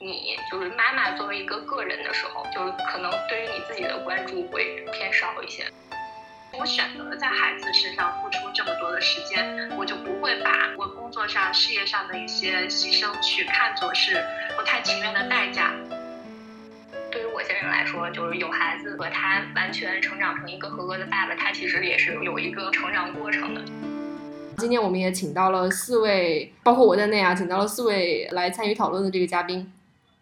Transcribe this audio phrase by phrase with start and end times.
[0.00, 5.64] 你就是妈妈作为一个个人的时候，就是可能对于你自己的关注会偏少一些。
[6.58, 14.24] 我选择了在孩子身上付出这么多的时间，我就不会把我工作上、事业上的一些牺牲去看作是
[14.56, 15.72] 不太情愿的代价。
[17.10, 23.60] 对于我先生来说，就是有孩子和他完全成长成一个合格的爸爸，他其实也是有一个成长过程的。
[24.58, 29.70] 今天我们也请到了四位，包括我在内啊，请到了四位来参与讨论的这个嘉宾。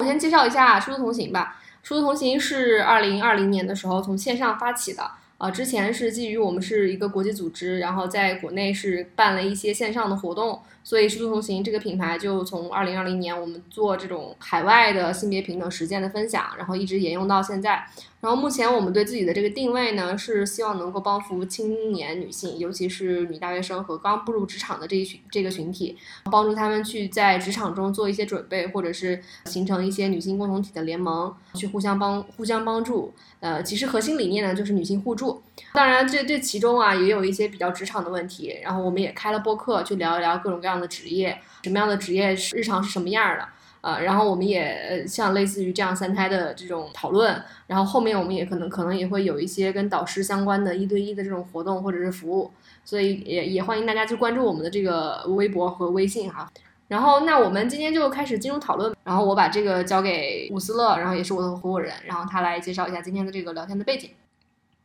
[0.05, 1.61] 先介绍一下书同行吧。
[1.83, 5.11] 书同行是二零二零年的时候从线上发起的。
[5.37, 17.85] 啊，之前是基于我们是一个国际组织，然后在国内是办了一些线上的活动，所以师徒同行这个品牌就从二零二零年我们做这种海外的性别平等实践的分享，然后一直沿用到现在。
[18.21, 25.97] 然后目前我们对自己的这个定位呢，是希望能够帮扶青年女性，尤其是女大学生和刚步入职场的这一群这个群体，
[26.31, 33.13] 帮助他们去在职场中做一些准备，或者是形成一些女性共同体的联盟，去互相帮互相帮助。
[33.41, 35.43] 呃，其实核心理念呢就是女性互助。
[35.75, 38.57] 当然，这这其中啊也有一些比较职场的问题。
[38.63, 43.49] 然后我们也开了播客，去聊一聊各种各样样的职业，什么样的职业日常是什么样的。
[43.81, 52.51] 呃，然后我们也像类似于这样三胎的这种讨论，然后后面我们也可能可能也会有一些跟导师相关的一对一的这种活动或者是服务，
[52.83, 56.51] 所以也也欢迎大家去关注我们的这个微博和微信哈。
[56.89, 64.11] 然后那我们今天就开始进入讨论，然后我把这个交给伍思乐，然后也是我的合伙人，然后他来介绍一下今天的这个聊天的背景。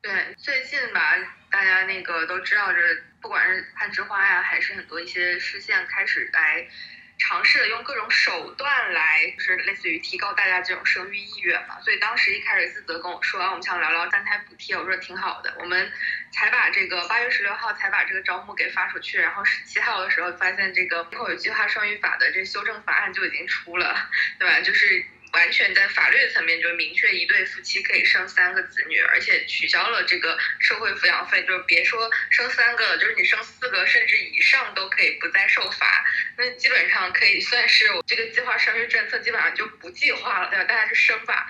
[0.02, 1.00] 对，最近吧，
[1.52, 2.80] 大家那个都知道，这
[3.22, 6.68] 不管是攀枝花呀，还是很多一些视线开始来。
[7.22, 11.78] 尝试用各种手段来，就是类似于提高大家这种生育意愿嘛。
[11.82, 15.54] 所以当时一开始思泽跟我说，我们想聊聊三胎补贴，我说挺好的。
[15.60, 15.92] 我们
[16.32, 24.62] 才把这个八月十六号才把这个招募给发出去，然后十七号的时候发现这个人口有计划生育法的这修正法案就已经出了，对吧？
[24.62, 25.04] 就是。
[25.32, 36.06] 完全在法律层面就明确一对夫妻可以生三个子女，而且取消了这个社会抚养费，就是别说生三个，就是你生四个甚至以上都可以不再受罚。
[36.38, 40.64] 那基本上可以算是这个计划生育政策基本上就不计划了，对吧？
[40.66, 41.48] 大家就生吧。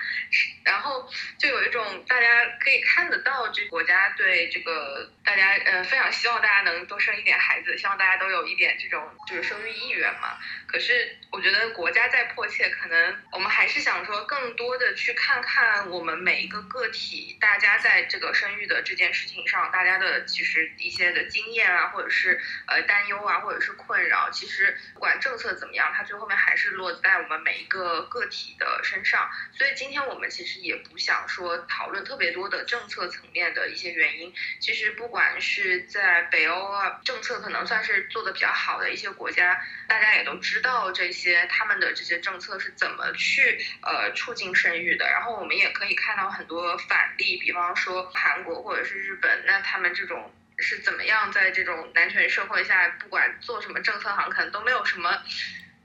[0.62, 10.38] 然后就有一种大家可以看得到，这国家对这个大家呃非常希望大家能多生一点孩子，希望大家都有一点这种就是生育意愿嘛。
[10.66, 29.28] 可是我觉得国家再迫切，可能我们还是想说，更多的去看看我们每一个个体，大家在这个生育的这件事情上，大家的其实一些的经验啊，或者是呃担忧啊，或者是困扰，其实不管政策怎么样，它最后面还是落在我们每一个个体的身上。
[29.52, 34.32] 所以今天我们其实也不想说讨论特别多的政策层面的一些原因。
[34.60, 40.60] 其实不管是在北欧啊，政策可能算是做的比较好的一些国家，大家也都知。
[40.60, 55.22] 道这些他们的这些政策是怎么去呃促进生育的，然后我们也可以看到很多反例，比方说韩国或者是日本，那他们这种是怎么样在这种男权社会下，不管做什么政策，好像可能都没有什么。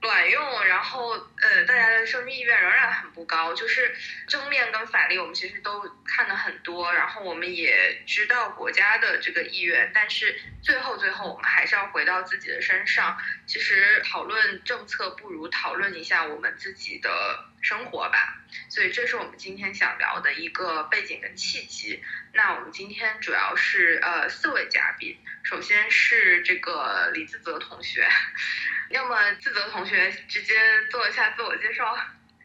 [0.02, 3.96] 卵用，然后呃，大家的生育意愿仍然很不高，就是
[4.28, 13.18] 正面跟反例，我们其实都看的很多，然后我们也知道国家的这个意愿，但是最后最后我们还是要回到自己的身上。
[13.46, 18.38] 其实讨论政策不如讨论一下我们自己的生活吧，
[18.68, 22.00] 所以这是我们今天想聊的一个背景跟契机。
[22.32, 28.06] 那我们今天主要是呃四位嘉宾，首先是这个李自泽同学。
[28.90, 30.54] 要么自责同学直接
[30.92, 31.92] 做一下自我介绍。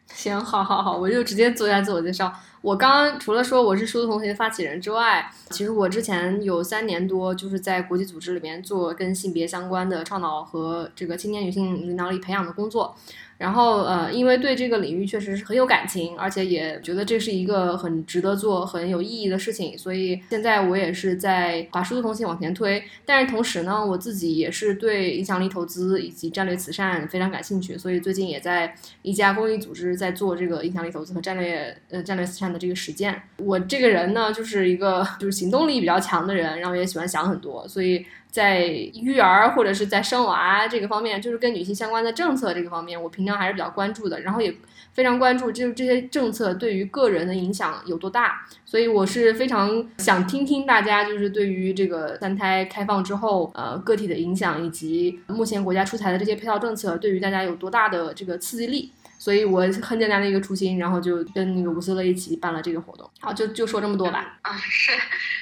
[0.07, 2.33] 行，好，好，好，我就直接做一下自我介绍。
[2.63, 12.97] 我刚刚除了说我是书同学发起人之外，其实我之前有三年多就是在国际组织里面做跟性别相关的倡导和这个青年女性领导力培养的工作。
[13.41, 22.83] 然后呃，因为对这个领域确实是很有感情，而且也觉得这是一个很值得做、很有意义的事情，所以现在我也是在把数字同行往前推。
[23.03, 33.19] 但是同时呢，我自己也是对影响力投资以及战略慈善非常感兴趣，所以最近也在一家公益组织在做这个影响力投资和战略呃战略慈善的这个实践。
[33.37, 38.05] 我这个人呢，就是一个 就是行动力比较强的人，然后也喜欢想很多，所以。
[38.31, 44.21] 在育儿或者是在生娃这个方面，就是跟女性相关的政策这个方面，我平常还是比较关注的。
[44.21, 44.53] 然后也
[44.93, 48.47] 非常关注，就是这些政策对于个人的影响有多大。
[48.65, 58.91] 所以我是非常想听听大家，就是对于这个三胎开放之后，呃，个体的影响，以及目前国家出台的这些配套政策对于大家有多大的这个刺激力。
[59.21, 63.07] 所以我很简单的一个初心，然后就跟那个吴思乐一起办了这个活动。
[63.19, 64.39] 好，就就说这么多吧。
[64.41, 64.91] 啊，是。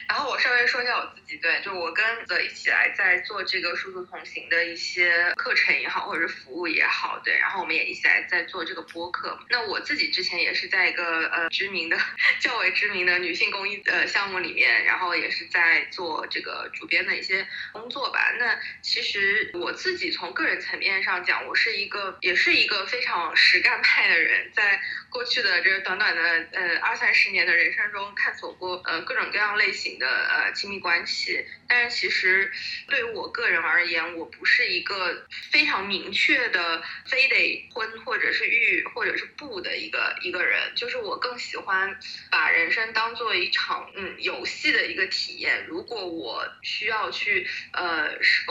[0.09, 7.37] 然后我稍微说一下我自己，对，就我跟泽一起来在做这个数字同行的一些课程也好，或者是服务也好，对。
[7.37, 9.39] 然后我们也一起来在做这个播客。
[9.49, 11.97] 那我自己之前也是在一个呃知名的、
[12.41, 18.19] 较为知名的女性公益呃项目里面，然后也是在做这个主编的一些工作吧。
[18.37, 26.21] 那其实我自己从个人层面上讲，我是一个也是一个非常实干派的人，在过去的这短短的
[26.51, 31.45] 呃二三十年的人生中，探索过呃各种各样类型的呃亲密关系。
[31.69, 32.51] 但是其实
[32.87, 40.59] 对于我个人而言，我不是一个非常明确的非得婚或者是育或者是不的一个一个人。
[40.75, 41.97] 就是我更喜欢
[42.31, 45.65] 把人生当做一场嗯游戏的一个体验。
[45.67, 48.09] 如果我需要去呃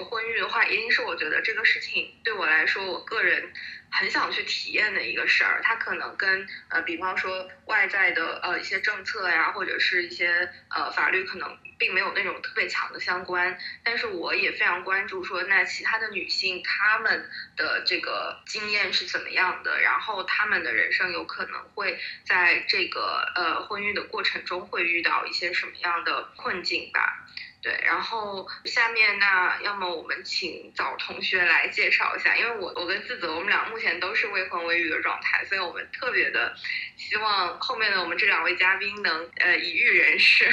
[0.08, 3.52] 婚育的话，一定是我觉得这个事情对我来说，我个人。
[3.90, 13.58] 很想去体验的一个事儿，它可能跟呃，比方说外在的呃一些政策呀，或者是一些呃法律，可能并没有那种特别强的相关。
[13.82, 27.25] 但是我也非常关注说，那其他的女性她们的这个经验是怎么样的，然后她们的人生有可能会在这个呃婚育的过程中会遇到一些什么样的困境吧。
[27.68, 36.56] 对，然后下面那要么我们请早同学来介绍一下，因为我我跟自责我们俩目前都是未婚未育的状态，所以我们特别的
[36.96, 40.50] 希望后面的我们这两位嘉宾能呃已育人士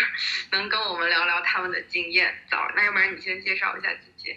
[0.52, 2.38] 能跟我们聊聊他们的经验。
[2.52, 4.36] 早，那要不然你先介绍一下自己。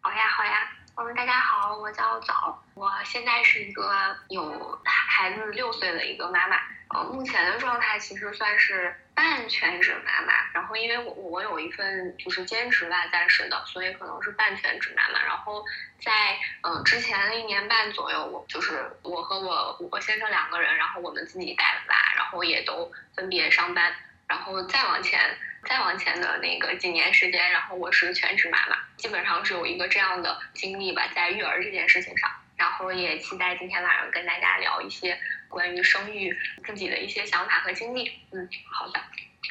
[0.00, 6.56] 好呀好呀，我们，大家好，我叫早，我现在是一个有孩子六岁的一个妈妈。
[6.88, 15.24] 呃，目前的状态其实算是半全职妈妈，然后因为我我有一份就是兼职吧，暂时的，所以可能是半全职妈妈。
[15.24, 15.64] 然后
[15.98, 16.12] 在
[16.60, 23.92] 嗯之前一年半左右，我就是我和我我先生两个人，然后我们自己带娃，然后也都分别上班。
[24.28, 25.18] 然后再往前
[25.64, 32.30] 再往前的那个几年时间，然后我是全职妈妈，基本上是有一个这样的经历吧，在育儿这件事情上。
[32.56, 35.18] 然后也期待今天晚上跟大家聊一些
[35.48, 38.20] 关于生育自己的一些想法和经历。
[38.32, 39.00] 嗯，好的。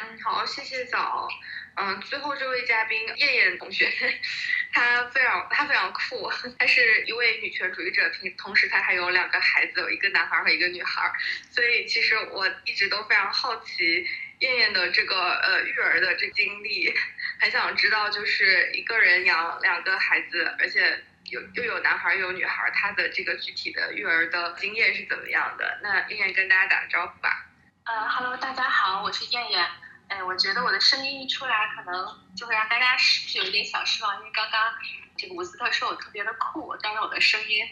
[0.02, 1.28] 嗯，好，谢谢早。
[1.76, 3.90] 嗯，最后这位嘉宾燕燕同学，
[4.74, 11.10] 她非常她非常酷，她是一位女权主义者，平同时她还有两个孩子，有一个男孩和一个女孩。
[11.52, 14.06] 所以其实我一直都非常好奇
[14.40, 16.94] 燕燕的这个呃育儿的这经历，
[17.40, 21.04] 很想知道就是一个人养两个孩子，而且。
[21.26, 25.80] 有又有男孩又有女孩，他的这个具体的育儿的经验是怎么样的？
[25.82, 27.48] 那燕燕跟大家打个招呼吧。
[27.84, 29.66] 嗯，Hello，大家好，我是燕燕。
[30.08, 34.18] 哎，我觉得我的声音一出来，可能就会让大家是不是有点小失望？
[34.18, 34.74] 因为刚刚
[35.18, 37.66] 这个伍斯特说我特别的酷，但是我的声音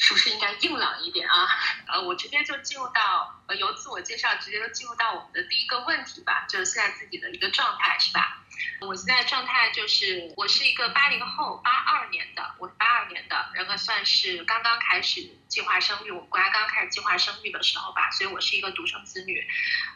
[0.00, 1.46] 是不是应该硬朗一点啊？
[1.86, 8.38] 呃，我直接就进入到呃由自我介绍直接就进入到我们的第一个问题吧，就是现在自己的一个状态是吧？
[8.80, 19.46] 我现在状态就是，我是一个八零后，八二年的，我是八二年的，然后算是刚刚开始计划生育，我们国家刚开始计划生育的时候吧，所以我是一个独生子女。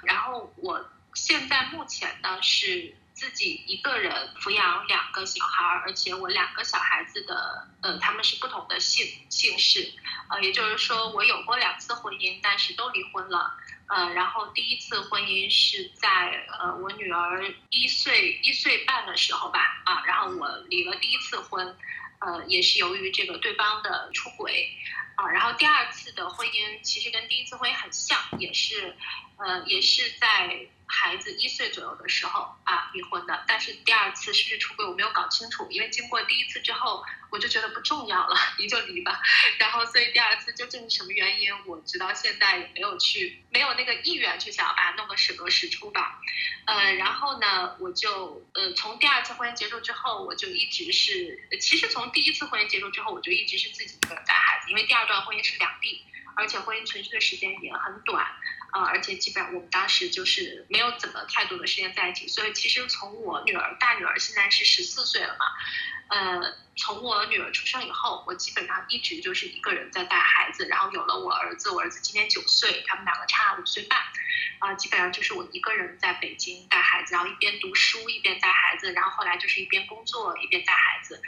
[0.02, 9.92] 然后我现在目前呢是自己一个人抚养两个小孩，而且我两个小孩子的，呃，他们是不同的姓姓氏，
[10.28, 13.54] 呃，也就是说我有过两次婚姻，但是都离婚了。
[13.86, 21.76] 呃，然后第一次婚姻是在呃我女儿一岁一岁半的时候吧，啊，然后我离了第一次婚，
[22.18, 24.76] 呃，也是由于这个对方的出轨，
[25.14, 28.96] 啊，然后第二次的婚姻其实跟第一次婚姻很像，也是，
[29.36, 30.66] 呃，也是在。
[30.86, 39.20] 孩子一岁左右的时候啊离婚的，但是第二次是不是出轨我没有搞清楚，因为经过第一次之后我就觉得不重要了， 离就离吧。
[39.58, 46.20] 然后所以第二次究竟是什么原因，我直到现在也没有去没有那个意愿去想把它弄个水落石出吧。
[46.66, 56.04] 呃，然后呢，我就呃从第二次婚姻结束之后，我就一直是，其实从第一次婚姻结束之后，我就一直是自己一个人带孩子，因为第二段婚姻是两地，
[56.36, 58.26] 而且婚姻存续的时间也很短。
[58.74, 65.46] 啊，而且基本上我们当时就是没有怎么太多的时间在一起，所以其实从我女儿大女儿现在是十四岁了嘛，
[66.08, 73.96] 呃，从我女儿出生以后，我基本上一直就是一个人在带孩子，然后有了我儿子，我儿子今年九岁，他们两个差五岁半，
[74.58, 81.22] 啊，基本上就是我一个人在北京带孩子，然后一边读书一边带孩子，然后后来就是一边工作一边带孩子，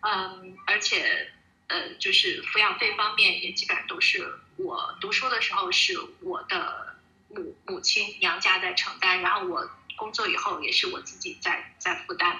[0.00, 1.30] 嗯，而且
[1.68, 4.40] 呃，就是抚养费方面也基本上都是。
[4.56, 6.96] 我读书的时候是我的
[7.28, 12.38] 母母亲娘家在承担，然后我工作以后也是我自己在在负担，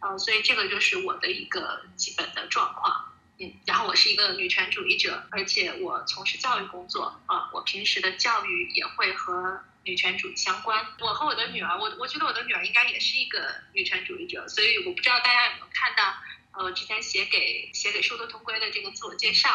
[0.00, 3.12] 呃，所以这个就是我的一个基本的状况。
[3.38, 10.86] 嗯，然后我是一个女权主义者，而且我从事教育工作啊，我平时的教育也会和女权主义相关。
[11.00, 16.14] 我和我的女儿，我我觉得我的女儿应该也是一个女权主义者，所以我不知道大家有没有看到，
[16.56, 19.50] 呃，之前写给写给殊途同归的这个自我介绍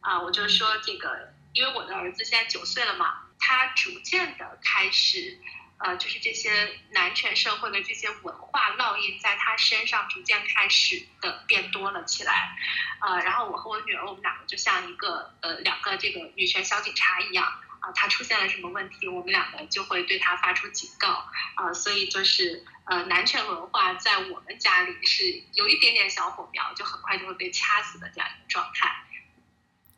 [0.00, 5.38] 啊，我就说这个，因为我的儿子现在九岁了嘛，他逐渐的开始。
[5.80, 12.56] 呃，就是这些男权社会的这些文化烙印，在他身上逐渐开始的变多了起来，
[13.00, 29.04] 呃，然后我和我女儿，我们两个就像一个呃两个这个女权小警察一样，啊，他出现了什么问题，我们两个就会对他发出警告，啊，所以就是呃男权文化在我们家里是有一点点小火苗，就很快就会被掐死的这样一个状态。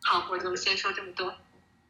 [0.03, 1.37] 好，我就先说这么多。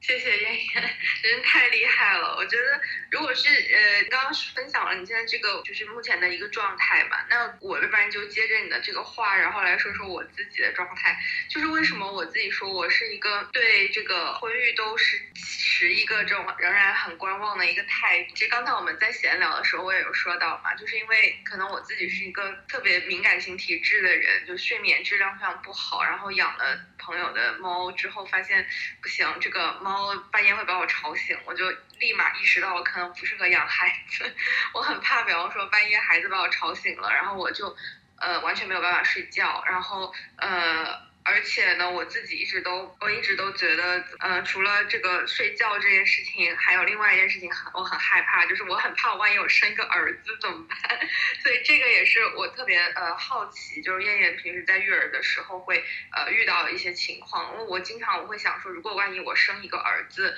[0.00, 2.34] 谢谢燕燕，真太厉害了！
[2.36, 2.80] 我觉得，
[3.10, 11.16] 如果是呃，刚刚分享了你现在这个就是目前的一个状态嘛，那我要不然就接着你的这个话，然后来说说我自己的状态。
[11.50, 18.34] 就是为什么我自己说我是一个对这个婚育都是持一个这种仍然很观望的一个态度。
[18.34, 28.64] 其实刚才我们在闲聊的时候，我也有说到嘛，就是因为可能我自己是一个特别敏感型体质的人，就睡眠质量非常不好，然后养了朋友的猫之后，发现
[29.02, 30.14] 不行，这个猫。
[30.30, 34.32] 半夜会把我吵醒，我就立马意识到我可能不适合养孩子。
[34.72, 37.76] 我很怕，比方说半夜孩子把我吵醒了，然后我就，
[38.16, 39.64] 呃，完全没有办法睡觉。
[39.66, 41.09] 然后，呃。
[41.22, 51.08] 而且呢，我自己一直都，我一直都觉得，呃，除了这个睡觉这件事情，还有另外一件事情很，我很害怕，就是我很怕万一我生一个儿子怎么办？
[51.42, 57.56] 所以这个也是我特别呃好奇，就是燕燕平时在育儿的时候会呃遇到一些情况。
[57.56, 60.36] 我我经常我会想说，如果万一我生一个儿子。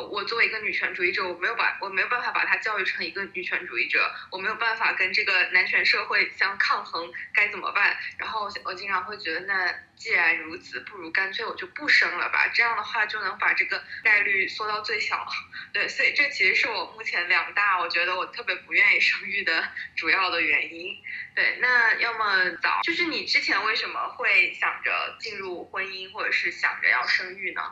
[0.00, 7.96] 我作为一个女权主义者，我没有把我没有办法把他教育成一个女权主义者，我没有办法跟这个男权社会相抗衡，该怎么办？
[8.18, 15.26] 然后我经常会觉得，那既然如此，不如干脆我就不生了吧，这样的话就能把这个概率缩到最小。
[15.72, 20.96] 对，所以这其实是我目前两大我觉得我特别不愿意生育的主要的原因。
[21.34, 27.62] 对，那要么早，就是你之前为什么会想着进入婚姻，或者是想着要生育呢？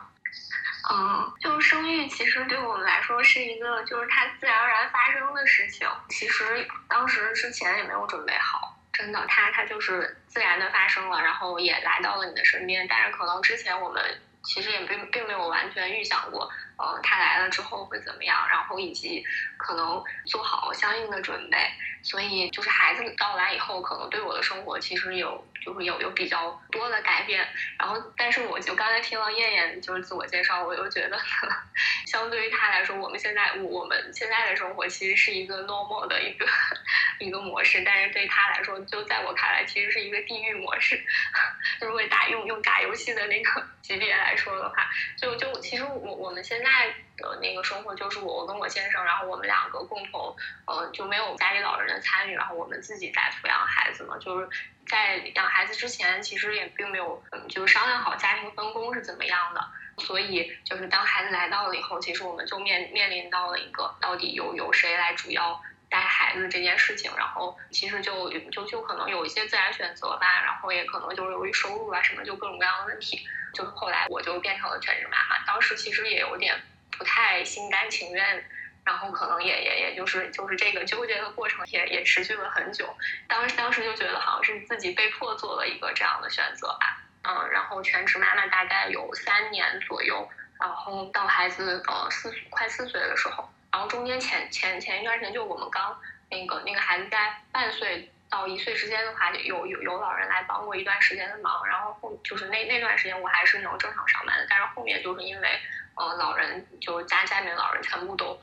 [0.91, 5.87] 嗯，就生育其实对我们来说是一个，就是它自然而然发生的事情。
[6.09, 12.85] 其实当时之前也没有准备好，真的，它它就是自然的发生了，然后也来到了你的身边。
[12.89, 14.03] 但是可能之前我们
[14.43, 19.23] 其实也并并没有完全预想过，呃，他来了之后会怎么样，然后以及
[19.57, 21.57] 可能做好相应的准备。
[22.01, 25.45] 所以就是孩子到来以后，可能对我的生活其实有。
[25.63, 27.39] 就是有有比较多的改变，
[27.79, 31.17] 然后，但是我就刚才听了燕燕就是自我介绍，我又觉得，
[32.05, 36.45] 相对于他来说，我们现在我们现在的生活其实是一个 normal 的一个
[37.19, 41.01] 一个模式，但是对他来说，就在我看来，其实是一个地狱模式。
[41.79, 54.49] 如果打用用打游戏的那个级别来说的话，就就其实我我们现在在的那个生活就是我跟我先生，然后我们两个共同，呃，就没有家里老人的参与，然后我们自己在抚养孩子嘛，就是。
[54.85, 59.65] 在养孩子之前，其实也并没有，嗯，就商量好家庭分工是怎么样的。
[59.99, 65.63] 所以，就是当孩子来到了以后，其实我们就面面临到了一个到底由由谁来主要
[65.93, 67.11] 带孩子这件事情。
[67.15, 73.23] 然后，其实就就就可能有一些自然选择吧，然后也可能就是由于收入啊什么，就各种各样的问题。
[73.53, 76.59] 就后来我就变成了全职妈妈，当时其实也有点
[76.97, 78.43] 不太心甘情愿。
[78.85, 82.93] 然后可能也也也就是就是这个纠结的过程也也持续了很久，
[83.29, 95.99] 当时当时就觉得好像是自己被迫做了一个这样的选择吧，嗯，然后全职妈妈大概有三年左右，然后到孩子呃四快四岁的时候，然后中间前前前一段时间就我们刚
[96.29, 105.59] 那个那个孩子在半岁到一岁之间的话，有有有老人来帮过一段时间的忙，然后后就是那那段时间我还是能正常上班的，但是后面就是因为
[105.95, 108.39] 呃老人就家家里面老人全部都。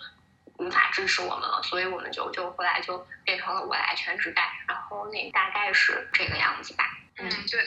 [0.56, 6.84] 无法支持我们了，所以我们就就后来就变成了我来全职带，然后那大概是这个样子吧。
[7.16, 7.60] 嗯，对。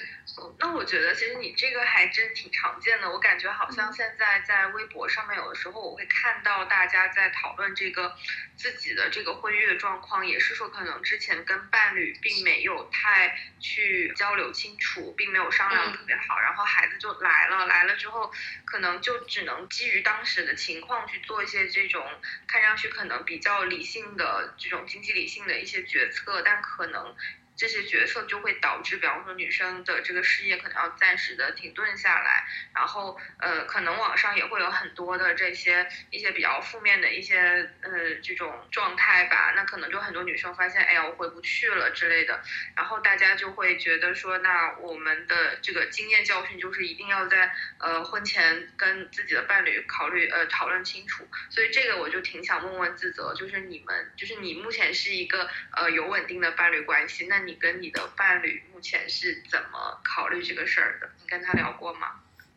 [0.58, 8.16] 那我觉得其实你这个还真挺常见的，我感觉好像现在在微博上面有的时候我会看到大家在讨论这个
[8.56, 18.34] 自己的这个婚育的状况，也是说可能之前跟伴侣并没有太去交流清楚，并没有商量特别好，然后孩子就来了，来了之后
[18.66, 22.04] 可能就只能基于当时的情况去做一些这种
[22.48, 27.16] 看上去可能比较理性的这种经济理性的一些决策，但可能。
[27.56, 37.38] 这些决策就会导致，比方说女生的这个事业可能要暂时的停顿下来，然后呃，可能网上也会有很多的这些一些比较负面的一些
[37.82, 39.54] 呃这种状态吧。
[39.56, 42.42] 那可能就很多女生发现，哎呀，我回不去了之类的，
[42.76, 51.28] 然后大家就会觉得说，那我们的这个经验教训就是一定要在呃婚前跟自己的伴侣考虑呃讨论清楚。
[51.50, 61.10] 所以这个我就挺想问问自责，就是你们就是你目前是一个呃有稳定的伴侣关系，那你跟你的伴侣目前是怎么考虑这个事儿的？
[61.22, 62.08] 你跟他聊过吗？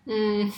[0.08, 0.52] 嗯，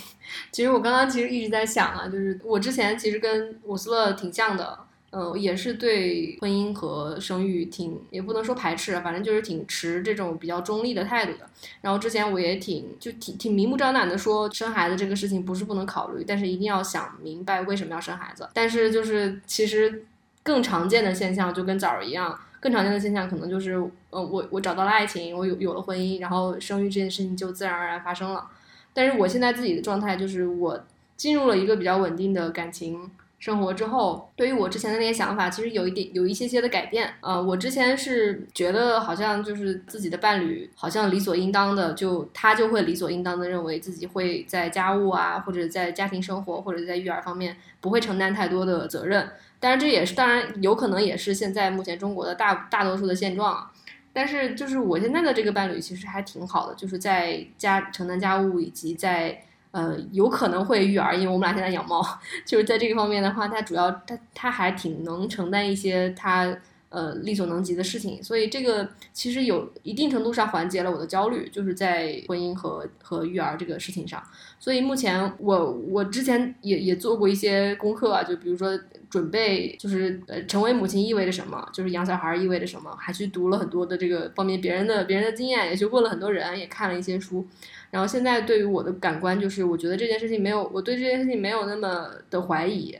[0.52, 11.48] 其实我刚刚其实一直在想啊，就是我之前其实跟我斯乐挺像的，呃，也是对婚姻和生育挺也不能说排斥，反正就是挺持这种比较中立的态度的。
[11.80, 18.46] 然后之前我也挺就挺挺明目张胆的说，生孩子这个事情不是不能考虑，但是一定要想明白为什么要生孩子。
[18.52, 20.04] 但是就是其实
[20.42, 22.38] 更常见的现象就跟枣儿一样。
[22.60, 23.74] 更常见的现象可能就是，
[24.10, 28.44] 呃，我我找到了爱情，我有有了婚姻，然后生育这件事情就自然而然发生了。
[28.92, 30.84] 但是我现在自己的状态就是，我
[31.16, 37.08] 进入了一个比较稳定的感情生活之后，对于我之前的那些想法，其实有一点有一些些的改变。
[37.20, 49.28] 呃，我之前是觉得好像就是自己的伴侣好像理所应当的，就他就会理所应当的认为自己会在家务啊，或者在家庭生活或者在育儿方面不会承担太多的责任。
[49.60, 53.72] 当然，这也是当然有可能也是现在目前中国的大大多数的现状啊。
[54.12, 62.04] 但是，就是我现在的这个伴侣其实还挺好的，就是在家承担家务以及在呃有可能会育儿，因为我们俩现在养猫，
[62.44, 66.56] 就是在这个方面的话，他主要他他还挺能承担一些他
[66.88, 74.20] 呃力所能及的事情，所以这个其实有一定程度上缓解了我的焦虑，就是在婚姻和和育儿这个事情上。
[74.58, 78.76] 所以目前我我之前也也做过一些功课啊，就比如说。
[79.10, 81.66] 准备就是呃，成为母亲意味着什么？
[81.72, 82.94] 就是养小孩意味着什么？
[82.98, 87.46] 还去读了很多的这个方面别人的别人的经验，也去问了很多人，也看了一些书。
[87.90, 92.98] 然后现在对于我的感官就是，我觉得这件事情没有，我对这件事情没有那么的怀疑。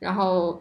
[0.00, 0.60] 然后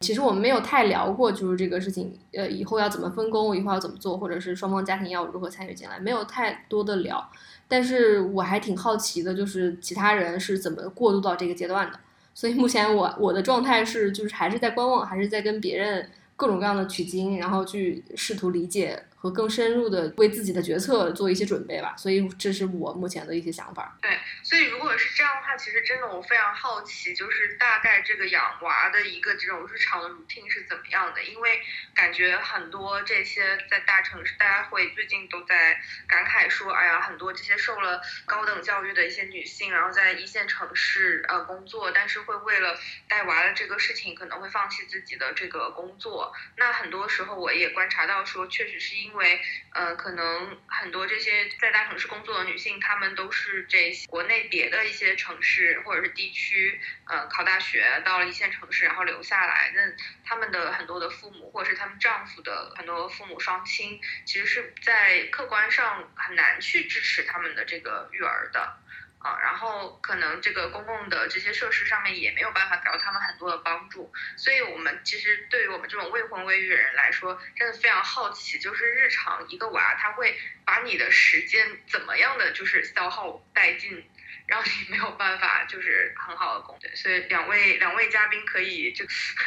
[0.00, 7.30] 其实我们没有太聊过，就是这个事情，呃，以后要怎么分工，以后要怎么做，或者是双方家庭要如何参与进来，没有太多的聊。
[7.66, 11.98] 但是我还挺好奇的，就是其他人是怎么过渡到这个阶段的。
[12.34, 19.04] 所以目前我我的状态是，就是还是在观望，还是在跟别人各种各样的取经，然后去试图理解。
[19.24, 23.96] 和更深入的为自己的决策做一些准备吧，所以这是我目前的一些想法。
[24.02, 31.24] 对，所以如果是这样的话，其实真的我非常好奇，就是大概这个养娃的一个这种日常的 routine 是怎么样的？
[31.24, 31.58] 因为
[31.94, 46.34] 感觉很多这些在大城市，大家会最近都在感慨说，哎呀，很多这些受了高等教育的一些女性，然后在一线城市呃工作，但是会为了带娃的这个事情，可能会放弃自己的这个工作。
[46.58, 59.72] 那很多时候我也观察到说，确实是因因为，呃，可能很多这些在大城市工作的女性，她们都是这国内别的一些城市或者是地区，呃，考大学到了一线城市，然后留下来。
[59.72, 59.82] 那
[60.24, 68.78] 她们的很多的父母，或者是她们丈夫的很多父母双亲，其实是在客观上很难去支持他们的这个育儿的。
[69.24, 84.04] 啊，然后可能这个公共的这些设施上面也没有办法给到他们很多的帮助，所以我们其实对于我们这种未婚未育的人来说，真的非常好奇，就是日常一个娃他会把你的时间怎么样的就是消耗殆尽，
[84.46, 86.90] 让你没有办法就是很好的工作。
[86.94, 89.06] 所以两位两位嘉宾可以就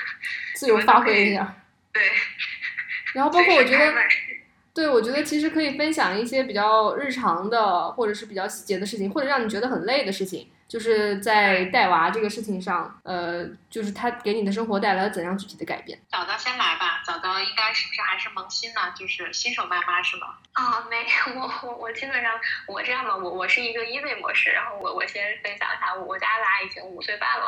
[0.58, 1.56] 自由发挥一下，
[1.94, 2.12] 对，
[3.14, 3.94] 然后包括我觉得。
[4.78, 15.98] 对，我觉得其实可以分享一些比较日常的，或者是比较细节的事情，或者让你觉得很累的事情，就是在带娃这个事情上，呃，就是他给你的生活带来了怎样具体的改变？
[16.12, 18.94] 早早先来吧，早早应该是不是还是萌新呢？
[18.96, 20.28] 就是新手妈妈是吗？
[20.54, 22.34] 啊，没有，我我我基本上
[22.68, 27.46] 我这样吧，我我是一个一位模式，然后我我先分享一下，我家娃已经五岁半了。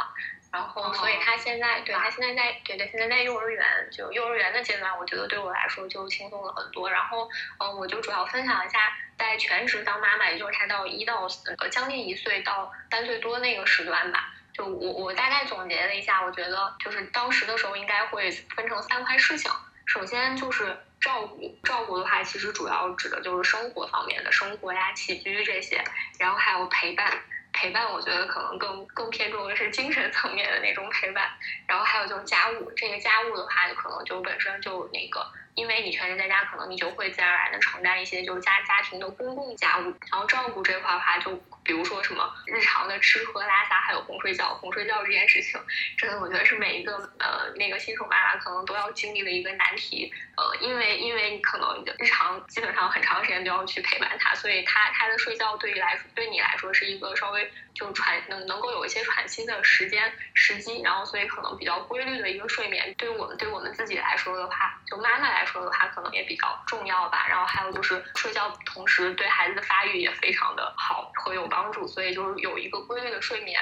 [0.52, 6.90] 然后，所以他现在，对他现在在，对对，现在在幼儿园，就幼儿园的阶段，我觉得对我来说就轻松了很多。
[6.90, 11.28] 然后，嗯，我就主要分享一下，在全职当妈妈，也就是他到一到
[11.60, 14.34] 呃将近一岁到三岁多那个时段吧。
[14.52, 19.52] 就我我大概总结了一下，我觉得就是当时的时候应该会分成三块事情。
[19.86, 25.84] 首先就是照顾，照顾的话，其实主要指的就是生活方面的生活呀、起居这些，
[26.18, 27.22] 然后还有陪伴。
[27.54, 31.30] 陪伴，我觉得可能更更偏重的是精神层面的那种陪伴。
[31.68, 35.26] 然后还有就是家务，这个家务的话，就可能就本身就那个。
[35.60, 44.54] 因为你全职在家，可能你就会自然而然的承担一些就是家家庭的公共家务，然后照顾这块的话，就比如说什么日常的吃喝拉撒，还有哄睡觉。
[44.56, 45.60] 哄睡觉这件事情，
[45.98, 50.12] 真的我觉得是每一个呃那个新手妈妈可能都要经历的一个难题。
[50.38, 67.26] 呃，因为因为你可能你的日常基本上很长时间都要去陪伴他，所以他他的睡觉对于来说对你来说是一个稍微就喘能能够有一些喘息的时间时机，然后所以可能比较规律的一个睡眠，对我们对我们自己来说的话，就妈妈来说的话，可能也比较重要吧。
[67.28, 73.60] 然后还有就是睡觉同时对孩子的发育也非常的好会有帮助，所以就是有一个规律的睡眠。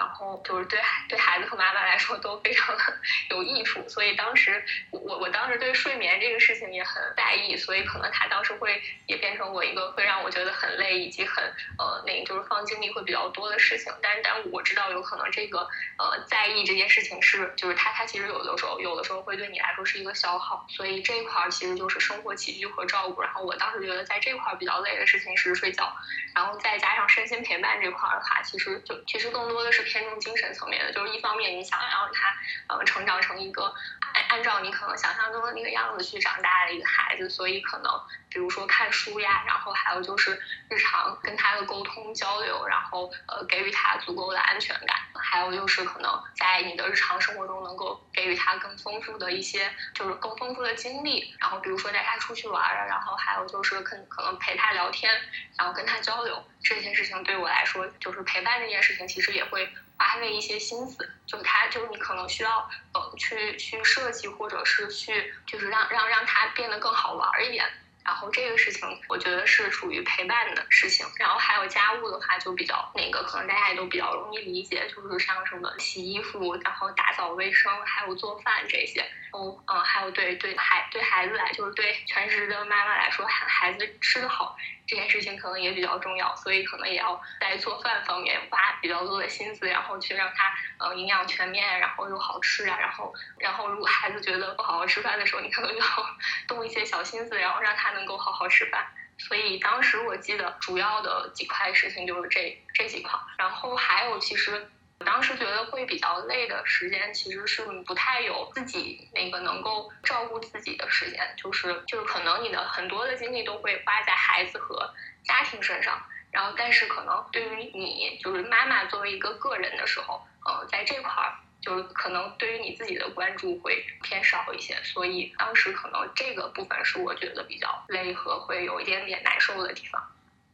[0.00, 2.82] 然后就是对对孩子和妈妈来说都非常的
[3.28, 11.44] 有益处，所以当时我我当时对睡眠这个事情也很在意，所以可能他当时会也变成我一个会让我觉得很累以及很
[11.78, 13.92] 呃那个就是放精力会比较多的事情。
[14.00, 23.20] 但是但我知道有可能这个呃在意这件事情是就是他他其实有的时候有的时候会对你来说是一个消耗，所以这块其实就是生活起居和照顾。
[23.20, 25.94] 然后我当时觉得在这块比较累的事情是睡觉，
[26.34, 29.89] 然后再加上身心陪伴这块的话，其实就其实更多的是。
[29.90, 32.36] 偏重精神层面的，就是一方面你想要让他，
[32.68, 33.74] 呃，成长成一个
[34.14, 37.90] 按按照你可能想象中的那个样子去长大的一个孩子，所以可能
[38.30, 55.12] 比如说看书呀，然后还有就是日常跟他的沟通交流，然后呃给予他足够的安全感，还有就是可能在你的日常生活中能够给予他更丰富的一些，就是更丰富的经历，然后比如说带他出去玩啊，然后还有就是可可能陪他聊天，
[55.58, 56.42] 然后跟他交流。
[56.62, 59.66] 这件事情对我来说，就是陪伴这件事情，其实也会
[59.96, 61.10] 花费一些心思。
[61.26, 67.66] 就是他，就是你可能需要，呃，去去设计，或者是去，就是让让让他变得更好玩一点。
[68.10, 71.06] 然后这个事情，我觉得是属于陪伴的事情。
[71.16, 79.08] 然后还有家务的话，就比较那个，可能大家也都比较容易理解，就是像什么洗衣服，然后打扫卫生，还有做饭这些。
[79.30, 84.56] 哦，嗯，还有对对孩对孩子来，就是对全职的妈妈来说，孩孩子吃的好
[84.88, 95.86] 这件事情可能也比较重要，所以可能也要在做饭方面花比较多的心思，然后去让他呃营养全面，然后又好吃啊，然后然后如果孩子觉得不好好吃饭的时候，你可能要
[96.48, 98.84] 动一些小心思，然后让他能能够好好吃饭。
[99.18, 104.68] 所以当时我记得主要的几块事情就是这这几块，然后还有其实。
[105.00, 114.92] 我当时觉得会比较累的时间，其实是不太有自己那个能够照顾自己的时间，就是就是可能你的很多的精力都会花在孩子和
[115.24, 115.98] 家庭身上，
[116.30, 130.02] 然后但是可能对于你就是妈妈作为一个个人的时候，呃，在这块儿就是可能对于你自己的关注会偏少一些，所以当时可能这个部分是我觉得比较累和会有一点点难受的地方。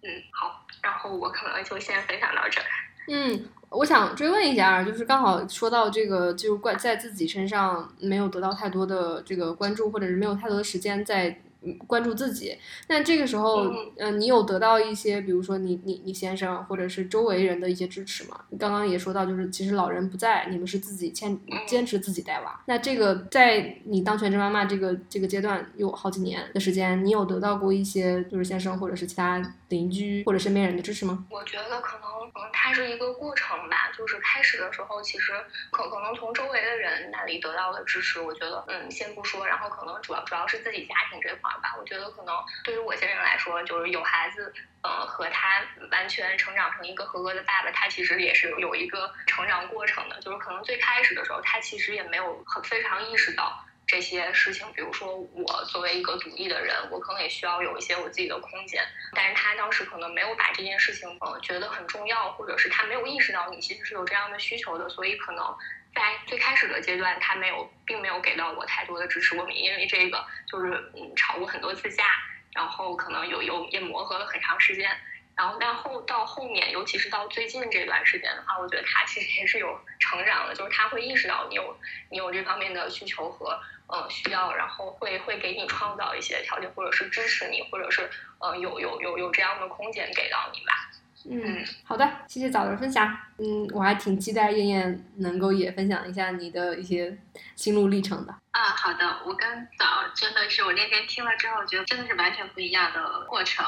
[0.03, 2.67] 嗯，好，然后我可能就先分享到这儿。
[3.09, 3.49] 嗯。
[3.69, 11.41] 我想追问一下，就是刚好说到这个，就是关在自己身上没有得到太多的这个关注，或者是没有太多的时间在。
[11.87, 12.57] 关注自己，
[12.89, 18.41] 那这个时候，嗯，你有得到一些，比如说你你你先生或者是周围人的一些支持吗？
[18.51, 22.61] 你刚刚也说到，就是其实老人不在，你们是自己坚坚持自己带娃。
[22.67, 31.27] 那这个在你当全职妈妈这个这个阶段有好几年的时间，你有得到过一些就是先生或者是其他邻居或者身边人的支持吗？
[31.31, 35.33] 我觉得可能可能它是一个过程吧，就是开始的时候，其实
[35.71, 36.61] 可可能从周围
[36.97, 41.61] 的人那里得到的支持，我觉得嗯先不说，然后可能主要主要是自己家庭这块儿。
[41.61, 50.21] 吧，我觉得可能对于我先生来说，就是有孩子，呃，和他完全成长成一个合格的爸爸，他其实也是有一个成长过程的。
[50.21, 54.71] 就是可能最开始的时候，他其实也没有很非常意识到这些事情。
[54.75, 58.83] 比如说，我作为一个独立的人，我可能也需要有一些我自己的空间。
[59.13, 65.57] 但是他当时可能没有把这件事情，呃，觉得很重要，或者是他没有意识到你其实是有这样的需求的，所以可能。
[65.97, 69.35] 在最开始的阶段，他没有，并没有给到我太多的支持。
[69.35, 72.05] 我们因为这个就是嗯吵过很多次架，
[72.53, 74.91] 然后可能有有也磨合了很长时间。
[75.35, 81.79] 然后但后到后面，尤其是到最近这段时间的话，我觉得他其实也是有成长的，就是他会意识到你有
[82.11, 90.91] 你有这方面的需求和呃需要，然后会会给你创造一些条件，或者是支持你，或者是呃有有有有这样的空间给到你吧。
[91.29, 93.07] 嗯，好的，谢谢早的分享。
[93.39, 97.19] 嗯，我还挺期待燕燕能够也分享一下你的一些
[97.55, 98.33] 心路历程的。
[98.53, 103.65] 啊，好的，我跟早真的是我那天听了之后，觉得真的是完全不一样的过程。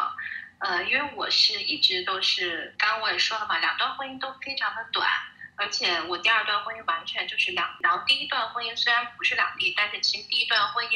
[0.58, 5.08] 呃，因为我是一直都是，刚刚我也说了嘛，两段婚姻都非常的短，
[5.56, 10.90] 而且我第二段婚姻完全就是两，然后第一段婚姻虽然不是两地，但是其实第一段婚姻。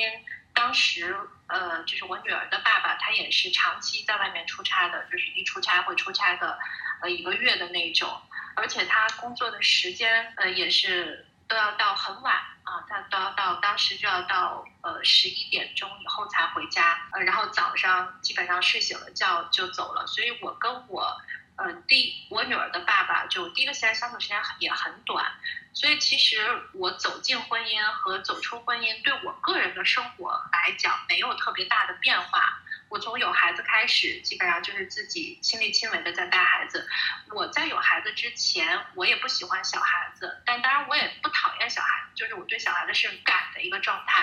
[0.55, 6.59] 当时，呃，就是我女儿的爸爸，他也是长期在外面出差的，就是一出差会出差个
[7.01, 8.21] 呃一个月的那种，
[8.55, 12.35] 而且他工作的时间呃也是都要到很晚
[12.65, 21.21] 啊，他都要到当时就要到呃十一点钟以后才回家，呃然后早上基本上睡醒了觉就走了，所以我跟我。
[21.57, 25.33] 呃，第我女儿的爸爸就第一个时间相处时间也很短，
[25.75, 26.39] 所以其实
[26.73, 32.59] 我走进婚姻和走出婚姻对我个人的生活来讲没有特别大的变化。
[32.89, 36.87] 我从有孩子开始，基本上就是自己亲力亲为的在带孩子。
[37.31, 44.23] 我在有孩子之前，我也不喜欢小孩子，但当然我也不讨厌小孩子，就是我对小孩子是感的一个状态。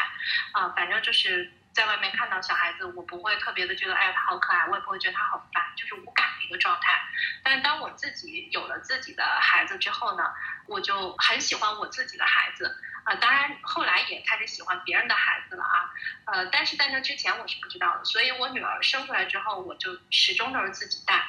[0.51, 6.18] 啊，反正就是在外面看到小孩子，我不会特别的觉得，哎，他好可爱，我也不会觉得他好烦，就是无感的
[6.49, 6.99] 一个状态。
[7.43, 10.23] 但当我自己有了自己的孩子之后呢，
[10.65, 12.75] 我就很喜欢我自己的孩子。
[13.05, 15.93] 啊，当然后来也开始喜欢别人的孩子了啊。
[16.25, 21.23] 呃，但是在那之前我是不知道的，所以我女儿生出来之后，我就始终都是自己带。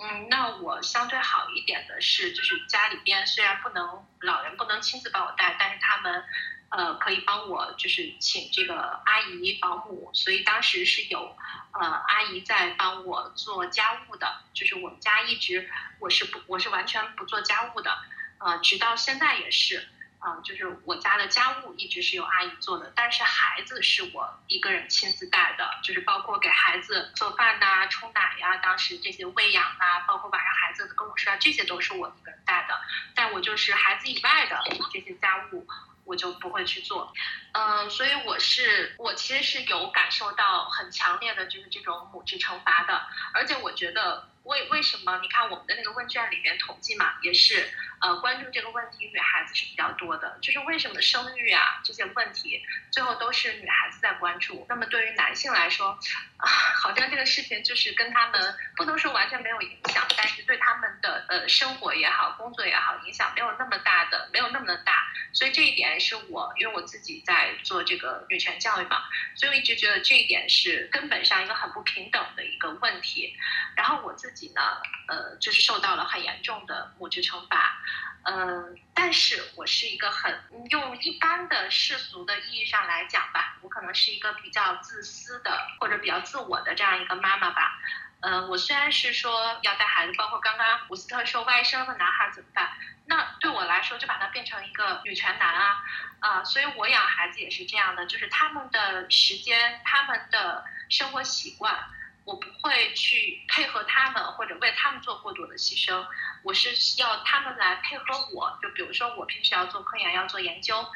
[0.00, 6.24] 嗯，那我相对好一点的是，就是家里边虽然不能老人不能亲自帮我带，但是他们。
[6.70, 11.36] 呃，可以帮我就是请这个阿姨保姆，所以当时是有
[11.72, 17.96] 呃阿姨在帮我做家务的，就是我们家一直我是不我是完全不做家务的，
[18.38, 32.80] 呃，直到现在也是，啊，就是我家的家务一直是由阿姨做的，但是孩子是我一个人亲自带的，就是包括给孩子做饭呐、冲奶呀，当时这些喂养啊，包括晚上孩子跟我睡啊，这些都是我一个人带的，
[33.14, 34.60] 但我就是孩子以外的
[34.92, 35.68] 这些家务。
[36.04, 37.12] 我就不会去做，
[37.52, 45.18] 嗯，所以我是我其实是有感受到很强烈的就是这种母职惩罚的，而且我觉得为为什么？
[45.22, 47.72] 你看我们的那个问卷里面统计嘛，也是
[48.04, 55.98] 呃关注这个问题女孩子是比较多的，就是为什么生育啊这些问题最后都是女孩子在关注，那么对于男性来说
[56.36, 65.06] 啊，好像这个事情就是跟他们不能说完全没有影响，但是对他们的呃生活也好，工作也好，影响没有那么大的，没有那么的大。
[65.32, 69.02] 所以这一点是我，因为我自己在做这个女权教育嘛，
[69.34, 73.34] 所以我一直觉得这一点是根本上一个很不平等的一个问题。
[73.74, 74.60] 然后我自己呢，
[75.08, 77.82] 呃，就是受到了很严重的母职惩罚，
[78.26, 87.78] 嗯，但是我是一个很用一般的世俗的意义上来讲吧，我可能是一个比较自私的或者比较自我的这样一个妈妈吧。
[88.20, 92.72] 嗯，我虽然是说要带孩子，包括刚刚胡斯特说外甥的男孩怎么办？
[93.06, 95.84] 那对我来说，就把它变成一个女权男啊，
[96.20, 101.84] 啊，所以我养孩子也是这样的，就是他们的时间、他们的生活习惯，
[102.24, 106.06] 我不会去配合他们或者为他们做过多的牺牲，
[106.42, 108.58] 我是要他们来配合我。
[108.62, 110.86] 就比如说我平时要做科研、要做研究，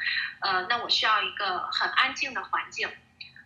[0.41, 2.89] 呃，那我需要一个很安静的环境。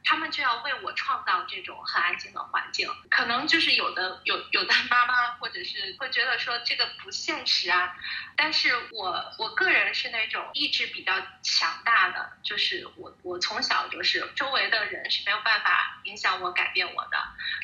[0.03, 7.95] 他们就要为我创造这种很安静的环境，可能就是有的有有的妈妈或者是会觉得说这个不现实啊，
[8.35, 17.17] 但是我我个人是那种意志比较强大的，就是我我从小就是周围的人是没有办法影响我改变我的，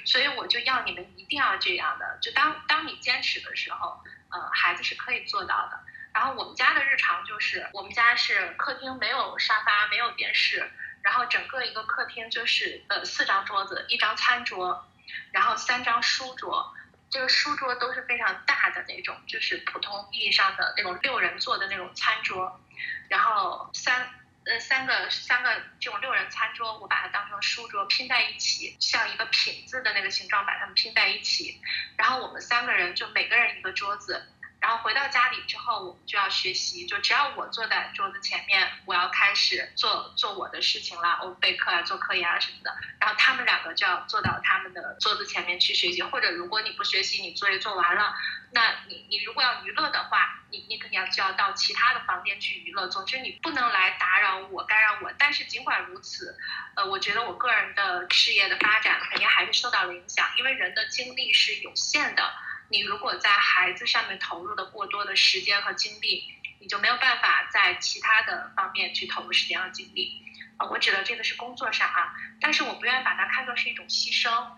[0.06, 5.80] 所以我就要你们一定要这样的，就当当你坚持的时候，呃，孩子是可以做到的。
[6.12, 10.72] 然后我们家的日常就是，我们家是客厅没有沙发，没有电视。
[11.02, 14.88] 然后整个一个客厅就是呃四张桌子，一张餐桌，
[15.32, 16.74] 然后三张书桌，
[17.10, 22.60] 这个书桌都是非常大的那种，就是普通意义上的那种六人座的那种餐桌，
[23.08, 24.10] 然后三
[24.46, 31.62] 呃三个三个这种六人餐桌，我把它当成书桌拼在一起，像一个品字的那个形状把它们拼在一起，
[31.98, 34.28] 然后我们三个人就每个人一个桌子。
[34.60, 36.86] 然后回到家里之后，我们就要学习。
[36.86, 42.76] 就只要我坐在桌子前面，我要开始做做我的事情啦，我备课啊，做科研啊什么的。
[43.00, 46.02] 然后他们两个就要坐到他们的桌子前面去学习。
[46.04, 48.14] 或者如果你不学习，你作业做完了，
[48.52, 52.88] 那你你如果要娱乐的话，你你肯定要就要到其他的房间去娱乐。
[52.88, 55.14] 总之你不能来打扰我、干扰我。
[55.18, 56.38] 但是尽管如此，
[56.76, 62.30] 呃，我觉得我个人的事业的发展肯定还是受到了影响，因为人的精力是有限的。
[62.70, 70.24] 你如果在孩子上面投入的过多的时间和精力，你就没有办法在其他的方面去投入时间和精力。
[70.60, 74.52] 呃，我指的这个是工作上啊，但是我不愿意把它看作是一种牺牲，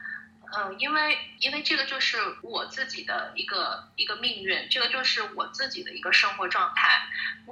[0.52, 7.04] 嗯，因为因为这个就是我自己的一个一个命运，这个就是我自己的一个生活状态。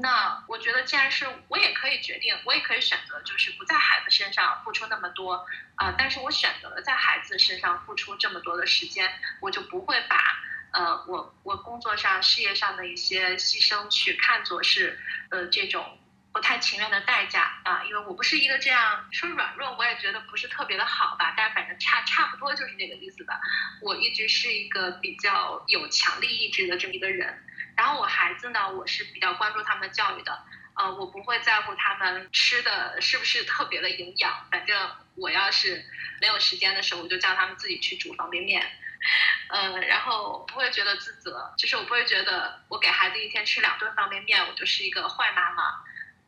[0.01, 5.45] 那我觉得，既然是我也可以决定，我也可以选择，就是不在孩子身上付出那么多
[5.75, 10.17] 啊，但是我选择了在孩子身上付出这么多的时间，我就不会把。
[10.71, 15.97] 呃，我我工作上、事业上的一些牺牲，去看作是呃这种
[16.32, 23.39] 不太情愿的代价啊，因为我不是一个这样说软弱，我也觉得不是特别的好吧，但反正差差不多就是这个意思吧。
[23.82, 27.43] 我一直是一个比较有强力意志的这么一个人，
[27.75, 30.43] 然后我孩子呢，我是比较关注他们教育的，
[30.75, 35.84] 呃，我不会在乎他们吃的是不是特别的营养，反正我要是
[36.21, 38.71] 没有时间的时候，我就叫他们自己去煮方便面。
[39.51, 45.63] 嗯，然后不会觉得自责，就是我不会觉得我给孩子一天吃两顿方便面，我就是一个坏妈妈。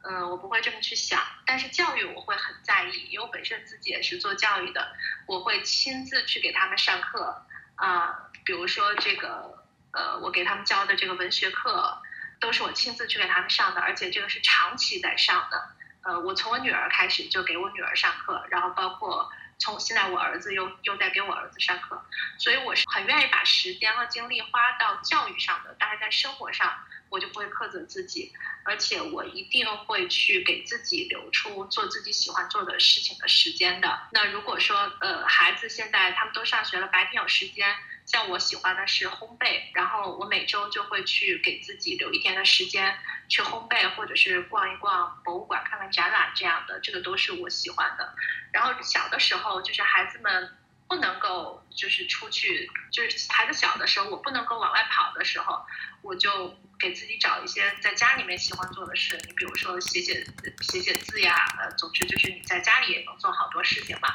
[0.04, 1.22] 嗯，我不会这么去想。
[1.46, 4.96] 但是教育我会很在意，因为我本身自己也是做教育的，
[5.28, 8.32] 我会亲自去给他们上课啊。
[8.44, 12.02] 比如说这个，呃，我给他们教的这个文学课，
[12.40, 15.70] 都是我亲自去给他们上的，而且这个是长期在上的。
[16.02, 19.32] 呃，我从我女儿开始就给我女儿上课，然后包括。
[19.62, 22.04] 从现在我儿子又又在给我儿子上课，
[22.40, 25.76] 所以我是很愿意把时间和精力花到教育上的。
[25.78, 28.34] 但是在生活上，我就不会苛责自己，
[28.66, 34.08] 而且我一定会去给自己留出做自己喜欢做的事情的时间的。
[34.12, 37.76] 那如果说呃孩子现在他们都上学了，白天有时间。
[38.04, 42.98] 像我喜欢的是烘焙，然后我每周就会去给自己留一天的时间
[43.30, 48.14] 去烘焙，或者是逛一逛博物馆、展览这样的，这个都是我喜欢的。
[48.52, 55.66] 然后小的时候，就是孩子们不能够就是出去，就是孩子小的时候，我不能够往外跑的时候，
[56.02, 59.18] 我就给自己找一些在家里面喜欢做的事。
[59.26, 60.26] 你比如说写写
[60.62, 64.10] 写写字呀，呃，总之就是你在家里也能做好多事情嘛。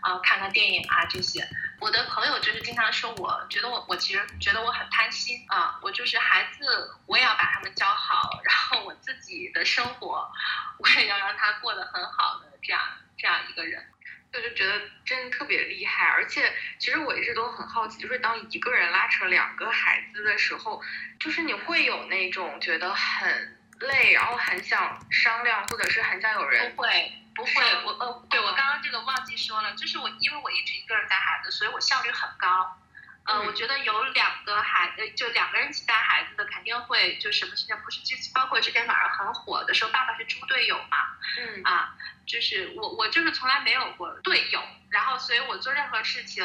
[0.00, 1.46] 啊，看看电影啊这些。
[1.82, 10.30] 我的朋友就是经常说，我觉得我我其实觉得我很贪心啊，我就是孩子，我也要把他们教好，然后我自己的生活，
[10.78, 12.80] 我也要让他过得很好的这样
[13.18, 13.84] 这样一个人，
[14.32, 16.06] 我就觉得真的特别厉害。
[16.06, 20.80] 而且其实我一直都很好奇，就是当一个人拉扯两个孩子的时候，
[21.18, 27.12] 就是你会有那种觉得很累，然后很想商量，或者是很想有人不会。
[27.34, 27.52] 不会，
[27.84, 32.78] 我呃，对我刚刚这个忘记说了，就是我因为我一直一个人带孩子，所以我效率很高。
[33.24, 41.16] 呃，我觉得有两个孩，呃，就两个人一起带孩子的，肯定会就什么事情不是，就包括之前网上很火的说，爸爸是猪队友嘛。
[41.38, 41.62] 嗯。
[41.62, 41.94] 啊，
[42.26, 46.44] 就是我我就是从来没有过队友，然后所以我做任何事情，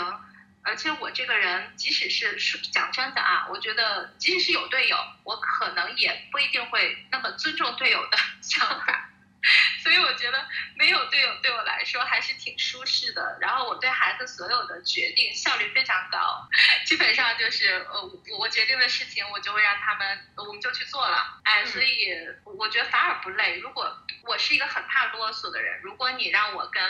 [0.61, 9.09] 而且我这个人即使是是讲真的啊，我觉得即使是有队友，我可能也不一定会那么尊重队友的 想法。
[9.83, 13.37] 所以我觉得没有队友对我来说还是挺舒适的。
[13.39, 16.47] 然后我对孩子所有的决定效率非常高，
[16.85, 21.39] 基本上就是呃我我决定的事情我就会让他们我们就去做了。
[21.43, 22.11] 哎，所以
[22.43, 23.59] 我觉得反而不累。
[23.59, 26.83] 如果我是一个很怕啰嗦的人，如果你让我跟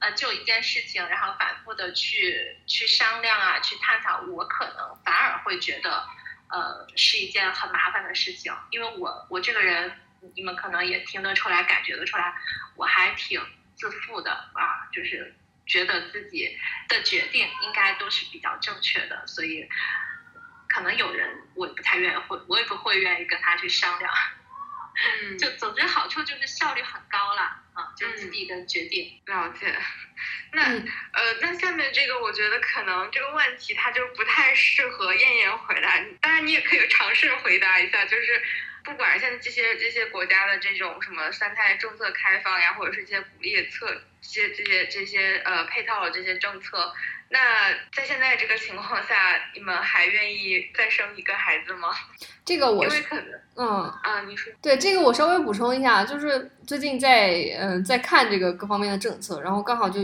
[0.00, 6.06] 呃就一件事情，然后反复的去去商量啊，去探讨，我可能反而会觉得
[6.50, 10.00] 呃是一件很麻烦的事情，因为我我这个人。
[10.34, 12.34] 你们可能也听得出来，感觉得出来，
[12.74, 13.40] 我还挺
[13.76, 15.34] 自负的啊，就是
[15.66, 19.68] 觉得自己的决定应该都是比较正确的，所以
[20.68, 24.12] 可能有人我不太愿意会，我也不会愿意跟他去商量。
[25.22, 27.42] 嗯，就总之好处就是效率很高了
[27.74, 29.20] 啊，就自己的决定。
[29.26, 29.76] 了解。
[30.52, 38.42] 那呃，那下面这个我觉得可能这个问题它就不太适合燕燕回答，当然你也可以尝试回答一下，就是。
[38.86, 43.88] 不管是现在这些这些国家的这种什么三胎政策开放呀，或者是一些鼓励策、
[44.22, 46.94] 这些这些这些呃配套的这些政策，
[47.30, 51.88] 那在现在这个情况下，你们还愿意再生一个孩子吗？
[52.44, 53.66] 这个我因为可能嗯
[54.04, 60.00] 啊，你说对这个我稍微补充一下，就是最近在嗯在看这个各方面的政策，然后刚好就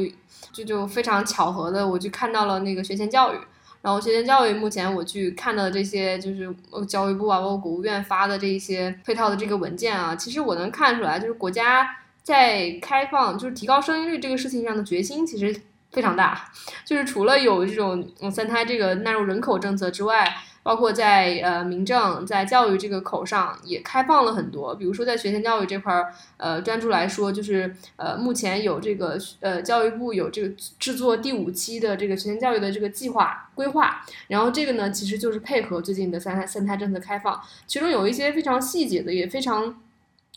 [0.53, 3.39] 就就非常巧合的，我就看到了那个学前教育。
[3.83, 6.55] 然后学前教育目前我去看到的这些，就是
[6.87, 16.51] 教育部啊，包括国务院发的这一些配套的这个文件啊，其实我能看出来，就是国家在开放，就是提高生育率这个事情上的决心其实非常大。
[16.85, 20.33] 就是除了有这种三胎这个纳入人口政策之外。
[20.63, 30.49] 包括在呃民政在教育这个口上也开放了很多，比如说在学前教育这块儿，呃专注来说，就是呃目前有这个呃教育部有这个
[30.79, 39.75] 制作第五期的这个学前教育的这个计划规划，然后这个呢其实就是配合最近的三胎三胎政策开放，其中有一些非常细节的，也非常。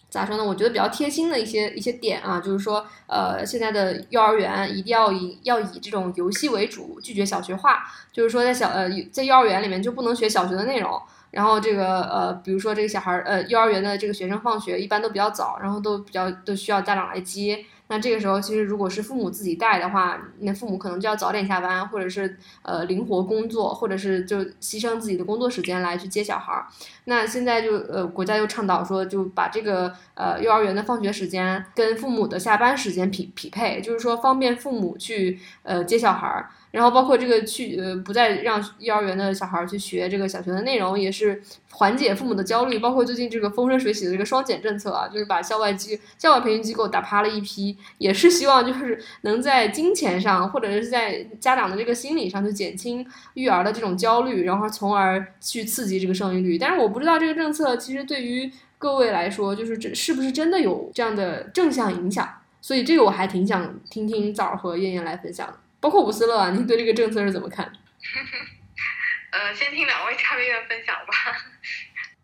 [0.09, 0.43] 咋说呢？
[0.45, 7.83] 我觉得比较贴心的一些一些点啊，就是说，呃，现在的幼儿园一定要以要以这种游戏为主，拒绝小学化。
[8.13, 11.01] 就是说，在小呃在幼儿园里面就不能学小学的内容。
[11.31, 17.65] 然后这个呃，比如说这个小孩儿呃，幼儿园的这个学生放学一般都比较早，然后都比较都需要家长来接。
[17.87, 26.65] 那这个时候其实如果是父母自己带的话，那父母可能就要早点下班，或者是呃灵活工作，或者是就牺牲自己的工作时间来去接小孩儿。
[27.05, 36.49] 那现在就呃国家又倡导说，就把这个呃幼儿园的放学时间跟父母的下班时间匹匹配，就是说方便父母去呃接小孩儿。
[36.71, 42.77] 然后包括这个去呃不再让幼儿园的小孩儿去学这个小学的内容，也是缓解父母的焦虑。
[42.79, 56.57] 包括最近这个风生水起的这个双减政策啊，就是把校外机校外培训机构打趴了一批，也是希望就是能在金钱上或者是在家长的这个心理上，去减轻育儿的这种焦虑，然后从而去刺激这个生育率。
[56.57, 62.41] 但是我不知道这个政策其实对于各位来说，就是这是不是真的有这样的正向影响？
[62.61, 65.59] 所以这个我还挺想听听枣儿和燕燕来分享的。
[65.79, 67.63] 包括伍思乐啊，你对这个政策是怎么看？
[69.31, 71.13] 呃，先听两位嘉宾的分享吧。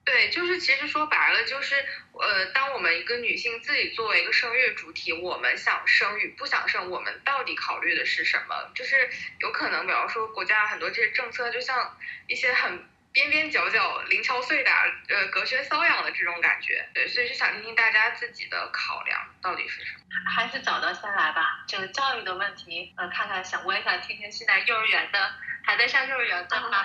[0.03, 1.75] 对，就是其实说白了，就是
[2.13, 8.71] 呃，当我们一个女性自己作为一个生育主体，我们想生与不想生，我们到底考虑的是什么？
[8.73, 11.97] 就是有可能，比方说国家很多这些政策，就像
[12.27, 12.87] 一些很。
[13.13, 19.99] 边边角角零敲碎打，呃，隔靴搔痒的这种感觉，对，所以就想听听大家自己的考量到底是什么。
[20.33, 25.29] 还是找到先来吧，这个教育的问题，呃，看看想我也想听听现在幼儿园的
[25.63, 26.83] 还在上幼儿园的妈妈，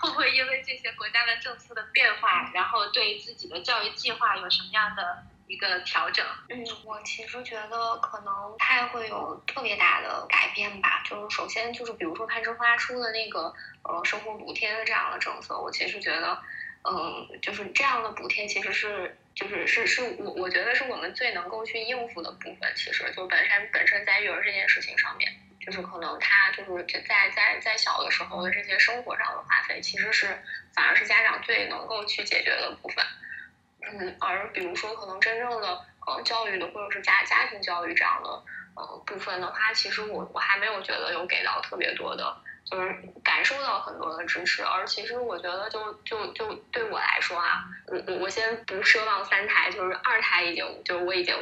[0.00, 5.24] 会不会因为这些国家的政策的变化，然后对自己的教育计划有什么样的？
[5.48, 11.02] 一个调整，嗯，我其实觉得可能不太会有特别大的改变吧。
[11.06, 16.38] 就是首先就是比如说攀枝花出的那个呃生活补贴的这样的政策，我其实觉得，
[16.84, 22.70] 嗯，就是这样的补贴其实是就是是是我我觉得是我们最能够去应付的部分。
[22.76, 25.32] 其实就本身本身在育儿这件事情上面，
[25.68, 30.26] 就是可能他就是在在在小的时候的这些生活上的花费，其实是
[30.74, 33.04] 反而是家长最能够去解决的部分。
[33.82, 38.30] 嗯，而比如说可能真正的呃教育的或者是家家庭教育这样的
[38.76, 44.62] 呃部分的话，其实我我还没有觉得有给到特别多的，就是感受到很多的支持。
[44.62, 51.36] 而其实我觉得就就就对我来说啊，我我我先不奢望三胎，就是二胎已经就是我已经。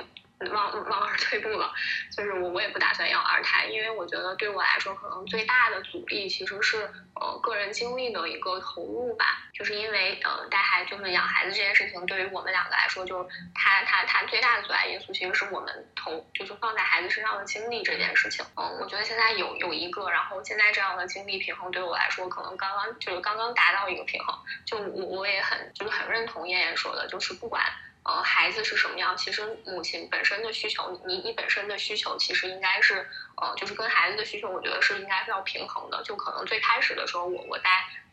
[0.53, 1.73] 往 往而退步了，
[2.15, 9.25] 就是我我也不打算要二胎，因为我觉得对我来说可能最大的阻力其实是呃个人精力的一个投入吧，
[9.55, 27.65] 就是因为呃带孩就是养孩子这件事情对于我们两个来说，就它它它最大的阻碍因素其实是我们投就是放在孩子身上的精力这件事情，嗯，我觉得现在有有一个，然后现在这样的精力平衡对我来说可能刚刚就是刚刚达到一个平衡，就我我也很就是很认同燕燕说的，就是不管。
[28.07, 29.17] 呃，孩子是什么样？
[29.17, 36.01] 其实母亲本身的需求，你你本身的需求其实应该是，呃，就是跟孩子的需求，我觉得是应该是要平衡的。
[36.05, 37.65] 就可能最开始的时候，我我在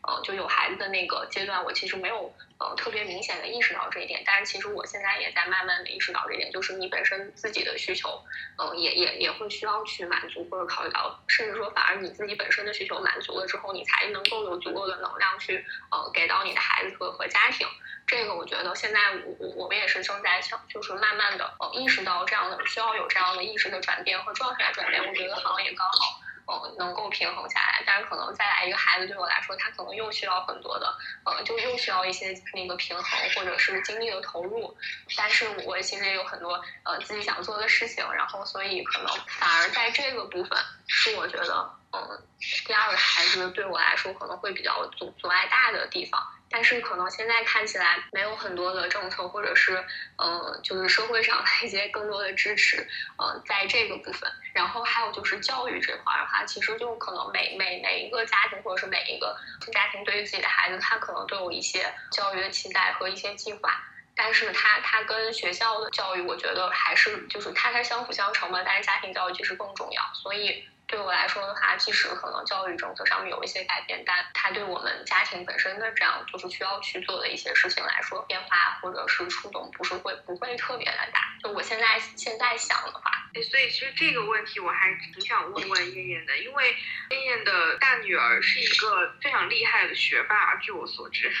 [0.06, 4.22] 呃就有孩子的那个阶段，我其实没有呃特别明显的意识到这一点。
[4.26, 8.22] 但是其实我现在也在慢慢的意识到这一点，就是你本身自己的需求，
[8.58, 17.66] 呃，也也也会需要去满足或者考虑到，甚至说反而你自己本身的需求满足了之后，你才能够有足够的能量去呃给到你的孩子和和家庭。
[18.06, 27.82] 这个我觉得现在我我我们也是正在想，就是慢慢的呃意识到这样的需要有这样的意识的转变和状态转变，我觉得好像也刚好呃能够平衡下来。
[27.86, 34.76] 但是可能再来一个孩子对我来说，他可能又需要很多的呃就又需要一些那个平衡或者是精力的投入。
[35.16, 42.22] 但是我其实也有很多呃自己想做的事情，然后所以可能反而在这个部分是我觉得嗯
[42.66, 46.20] 第二个孩子对我来说可能会比较阻阻碍大的地方。
[46.54, 49.84] 但是可能现在看起来没有很多的政策，或者是
[50.16, 52.86] 呃，就是社会上的一些更多的支持，
[53.18, 54.30] 呃，在这个部分。
[54.52, 59.36] 然后还有就是教育这块的话，其实就可能每每每一个家庭，或者是每一个
[59.72, 63.82] 家庭对于自己的孩子，他可能都有一些教育的期待和一些计划。
[64.14, 68.62] 但是他他跟学校的教育，我觉得还是就是它它相辅相成嘛。
[68.64, 70.68] 但是家庭教育其实更重要，所以。
[70.86, 81.20] 对我来说的话，即使可能教育政策上面有一些改变，但它对我们家庭本身的这样就是需要去做的一些事情来说，变化或者是触动不是会不会特别的大。
[81.42, 86.76] 就我现在现在想的话，哎所以其实这个问题我还挺想问问燕燕的，因为
[87.10, 91.32] 燕燕的大女儿是一个非常厉害的学霸，据我所知。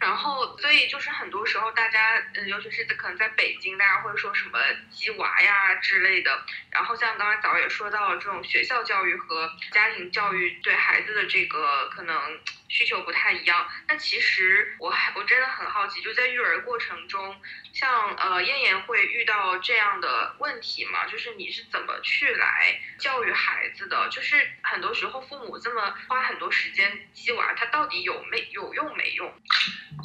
[0.00, 4.58] 然后，所以就是很多时候，大家，嗯，尤其是可能在北京，大家会说什么
[4.90, 6.42] “鸡娃”呀之类的。
[6.70, 12.40] 然后像刚才早也说到了，这种学校教育和家庭教育对孩子的这个可能。
[12.70, 17.36] 需求不太一样，那其实我还我真的很好奇，就在育儿过程中，
[17.74, 21.04] 像呃燕燕会遇到这样的问题吗？
[21.06, 24.08] 就是你是怎么去来教育孩子的？
[24.08, 29.30] 就是很多时候父母这么花很多时间鸡娃，他到底有没有用没用？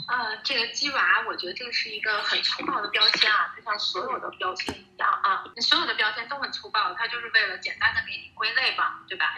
[0.09, 5.45] 呃，这个鸡娃，我觉得这个是一个很粗暴的标签啊，就像所有的标签一样啊。
[5.61, 9.35] 所有的标签都很粗暴，它就是为了简单的给你归类吧，对吧？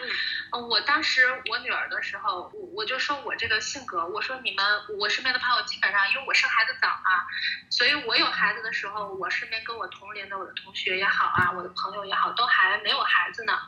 [0.52, 4.64] 嗯，我当时我女儿的时候，我我就说我这个性格，我说你们
[4.98, 7.26] 我身边的朋友基本上，因为我生孩子早啊，
[7.70, 13.58] 所以我有孩子的时候，我身边跟我同龄的我的同学也好啊，我的朋友也好，都还没有孩子呢，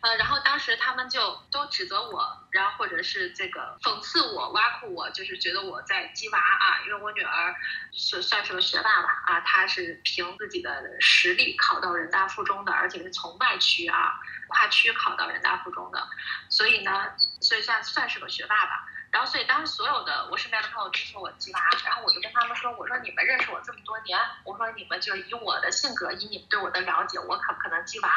[0.00, 7.54] 呃，然后当时他们就都指责我，然后或者是这个讽刺我、挖苦我，就是觉得我在鸡娃啊，因为我女儿
[7.92, 14.14] 是算是个学霸吧啊，她是凭自己的实力考到人大附中的，而且是从外区啊
[14.48, 16.06] 跨区考到人大附中的，
[16.48, 18.86] 所以呢，所以算算是个学霸吧。
[19.14, 28.10] 然后，所以当所有的我身边的朋友都说我鸡娃，然后我就跟他们说，我说你们认识我这么多年，我说你们就以我的性格，以你们对我的了解，我可不可能鸡娃？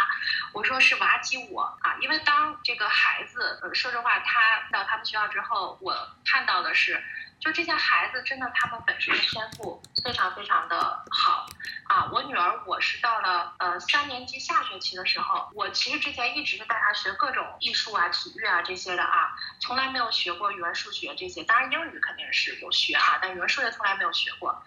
[0.53, 5.95] 我说是娃鸡我啊，因为当这个孩子，说实话，他到他们学校之后，我
[6.25, 6.99] 看到的是。
[7.39, 11.45] 就这些孩子，真的他们本身的天赋非常非常的好
[11.87, 12.09] 啊！
[12.11, 21.43] 我女儿，我是到了呃三年级下学期的时候，我其实之前一直是带她学各种艺术啊、体育啊这些的啊，从来没有学过语文、数学这些。
[21.43, 24.61] 当然英语肯定是有学啊，但语文、数学从来没有学过。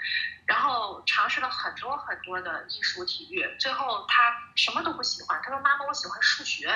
[0.46, 5.40] 然后尝试了很多很多的艺术体育，最后她什么都不喜欢。
[5.42, 6.68] 她说：“妈妈，我喜欢数学。”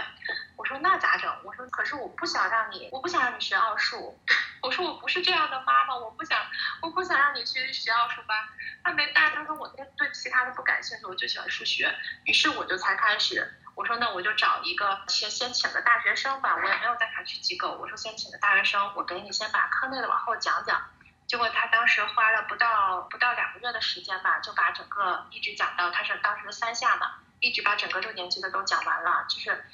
[0.56, 4.20] 我说：“那咋整？”我说：“可是我不想让你，我不想让你学奥数。
[4.62, 6.38] ”我说：“我不是这样的妈妈，我不想，
[6.82, 8.38] 我不想让你去学奥数班。”
[8.84, 11.94] 她没带，她说：“我对对其他他都不感兴趣，我就喜欢数学。”
[12.26, 17.78] 于是我就才开始，我说：“那我就找一个先先请个大学生吧，我也没有带他去机构。
[17.80, 20.82] 我说先请个大学生，我给你先把课内的往后讲讲。”
[21.26, 29.64] 结果他当时花了不到不到两个月的时间吧，就把整个一直讲到他是当时三下嘛，一直把整个六年级的都讲完了，就是，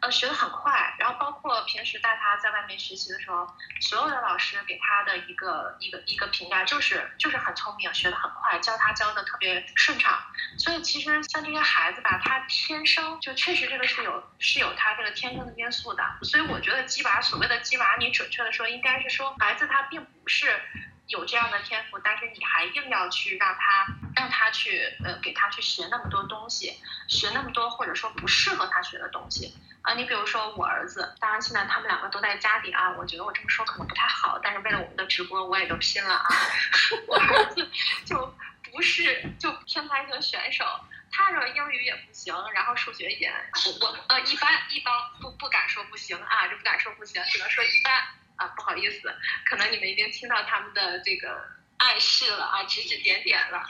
[0.00, 0.94] 呃，学得很快。
[0.98, 3.46] 然后包括平时带他在外面学习的时候，
[3.80, 10.18] 所有的老师给他的一个一个一个评价就是就是很聪明，学得很快，教他教的特别顺畅。
[10.58, 16.04] 所以其实像这些孩子吧，他天生就确实这个是有是有他这个天生的因素的。
[16.22, 20.60] 所以我觉得鸡娃所谓的鸡娃，你准确的说应该是说孩子他并不是。
[21.08, 26.78] 有这样的天赋，但是你还硬要去让他让他去呃给他去学那么多东西，
[27.08, 29.94] 学那么多或者说不适合他学的东西啊。
[29.94, 36.26] 你比如说我儿子，当然现在他们两个都在家里啊，我觉得我这么说可能不太好，但是为了我们的直播，我也都拼了啊。
[37.06, 37.70] 我儿子
[38.04, 38.34] 就
[38.70, 40.64] 不是就乒乓球选手，
[41.10, 43.32] 他说英语也不行，然后数学也
[43.66, 48.02] 我我呃一般一般不不敢说不行啊，就不敢说不行，只能说一般。
[48.38, 49.12] 啊，不好意思，
[49.46, 51.44] 可能你们已经听到他们的这个
[51.78, 53.66] 暗示了啊，指指点点了。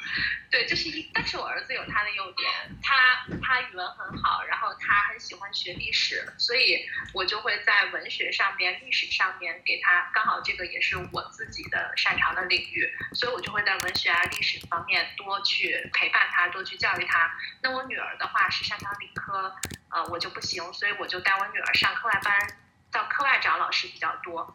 [0.50, 2.52] 对，这是一，但是我儿子有他的优点，
[2.82, 4.57] 他他语文很好，然后
[5.18, 17.30] 喜欢学历史，所以我就会在文学上面、历史上面给他，刚好这个也是我自己的擅长的领域，所以我就会在文学啊、历史方面多去陪伴他，多去教育他。
[17.62, 19.54] 那我女儿的话是擅长理科，
[19.90, 22.67] 呃，我就不行，所以我就带我女儿上课外班。
[22.90, 24.54] 到课外找老师比较多，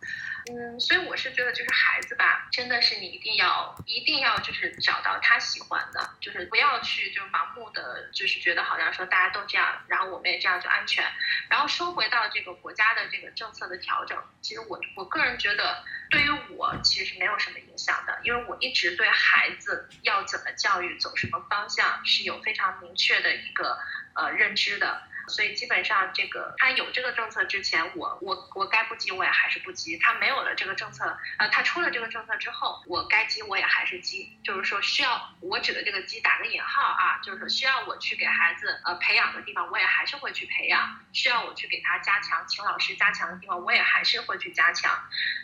[0.52, 11.06] 嗯，所以我是觉得就是孩子吧，真的是你一定要一定要就是找到他喜欢的，就是不要去就是盲目的就是觉得好像说大家都这样，然后我们也这样就安全。
[11.48, 23.78] 然后说回到这个国家的这个政策的调整，其实我我个人觉得对于我其实是没有什么影响的，因为我一直对孩子要怎么教育、走什么方向是有非常明确的一个
[24.16, 25.04] 呃认知的。
[25.28, 29.98] 所以基本上，这个他有这个政策之前，我我我该不急我也还是不急。
[29.98, 34.38] 他没有了这个政策，呃，他出了这个政策之后，我该急我也还是急。
[34.44, 44.92] 就是说，需要我指的这个急打个引号啊，就是说需要我去给孩子呃培养的地方，我也还是会去培养；需要我去给他加强，请老师加强的地方，我也还是会去加强。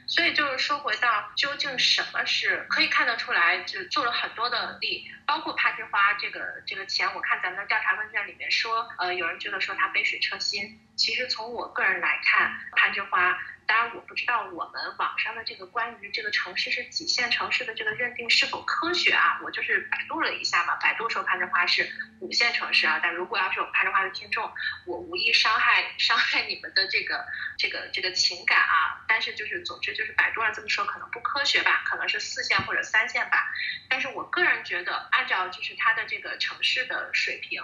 [0.08, 9.69] 所以就是说回到究竟什么是可以看得出来，就做了很多的力，包括攀枝花这个这个钱，我看咱们的调查问卷里面说，呃，有人觉得说。
[9.70, 19.40] 说它杯水车薪，其实从我个人来看，攀枝花，当然我不知道我们网上的这个关于这个城市是几线城市的这个认定是否科学啊？
[19.44, 21.88] 我就是百度了一下嘛，百度说攀枝花是
[22.20, 23.00] 五线城市啊。
[23.04, 24.52] 但如果要是有攀枝花的听众，
[24.88, 27.24] 我无意伤害伤害你们的这个
[27.60, 29.06] 这个这个情感啊。
[29.08, 33.54] 但是就是总之就是百度上这么说可能不科学吧，可能是四线或者三线吧。
[33.88, 37.62] 但是我个人觉得，按照就是它的这个城市的水平。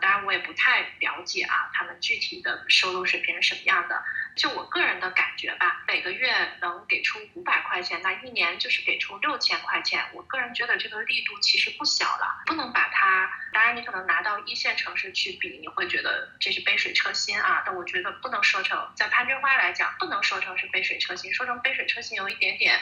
[0.00, 4.02] 当然，我也不太了解啊，他们具体的收入水平是什么样的。
[4.36, 6.30] 就我个人的感觉吧，每个月
[6.60, 10.04] 能给出五百块钱，那一年就是给出六千块钱。
[10.12, 13.30] 我个人觉得这个力度其实不小了，不能把它。
[13.52, 17.62] 当然，你可能拿到一线城市去比，你会觉得这是杯水车薪啊。
[17.64, 22.78] 但我觉得不能说成，在攀枝花来讲，不能说成是杯水车薪，说成杯水车薪有一点点，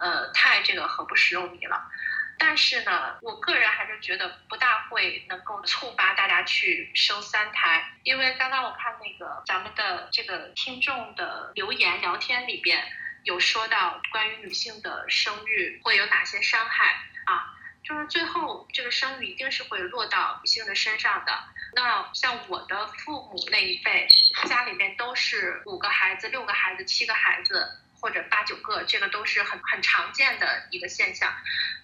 [0.00, 1.90] 呃，太这个何不食用糜了。
[2.38, 12.82] 但是呢，我个人还是觉得不大会能够触发大家去生三胎，因为刚刚我看那个咱们的这个听众的留言聊天里边
[13.24, 21.32] 有说到关于女性的生育会有哪些伤害啊，就是最后这个生育一定是会落到女性的身上的。
[21.74, 24.08] 那像我的父母那一辈，
[24.46, 27.80] 家里面都是五个孩子、六个孩子、七个孩子。
[28.00, 31.32] 或者八九个，这个都是很很常见的一个现象，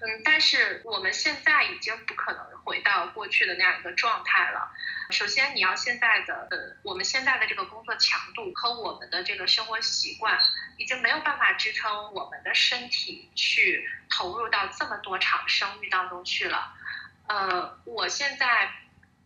[0.01, 4.71] 嗯，但是我们现在已经不可能回到过去的那样一个状态了。
[5.11, 10.39] 首先，你要现在的呃，我们现在的这个工作强度和我们的这个生活习惯，
[10.79, 16.75] 已经没有办法支撑我们的身体去投入到这么多场生育当中去了。
[17.27, 18.73] 呃，我现在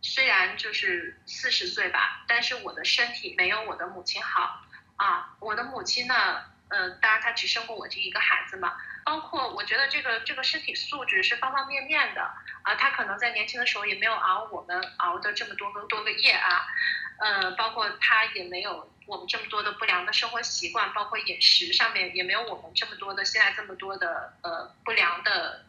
[0.01, 4.65] 虽然就是四十岁吧，但是我的身体没有我的母亲好
[4.97, 6.45] 啊，我的母亲呢。
[6.69, 12.21] 嗯，当然他只生过我这一个孩子嘛，包括我觉得这个这个身体素质是方方面面的
[12.63, 16.65] 啊，他可能在年轻的时候也没有熬我们熬的这么多个多个夜啊，
[17.19, 25.65] 嗯，包括他也没有我们这么多的不良的生活习惯，包括饮食上面也没有我们这么多的现在这么多的呃不良的。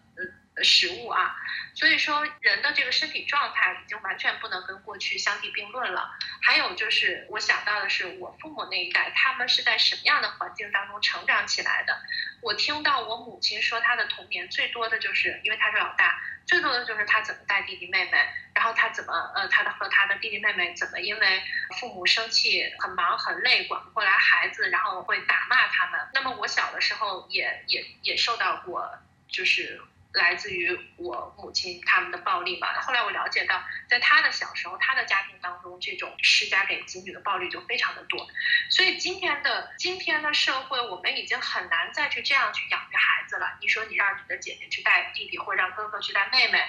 [0.64, 1.36] 食物啊，
[1.74, 6.10] 所以说人的这个身体状态已经完全不能跟过去相提并论了。
[6.42, 12.00] 还有就是我想到的是，我父母那一代，他们是在什么样的环境当中成长起来的？
[12.42, 21.42] 我听到我母亲说，她的童年最多的就是因为她是老大，最多的就是她怎么带弟弟妹妹，然后她怎么呃，她的和她的弟弟妹妹怎么因为
[21.78, 26.00] 父母生气很忙很累管不过来孩子，然后会打骂他们。
[26.14, 28.98] 那么我小的时候也也也受到过，
[29.28, 29.80] 就是。
[30.12, 32.68] 来自于我母亲他们的暴力嘛。
[32.80, 38.26] 后来我了解到，在他的小时候，他的家庭当中，这种施加给子女的暴力就非常的多。
[38.70, 43.56] 所以今天的今天的社会，我们已经很难再去这样去养育孩子了。
[43.60, 46.60] 你说你让你的姐姐去带弟弟，或者让哥哥去带妹妹，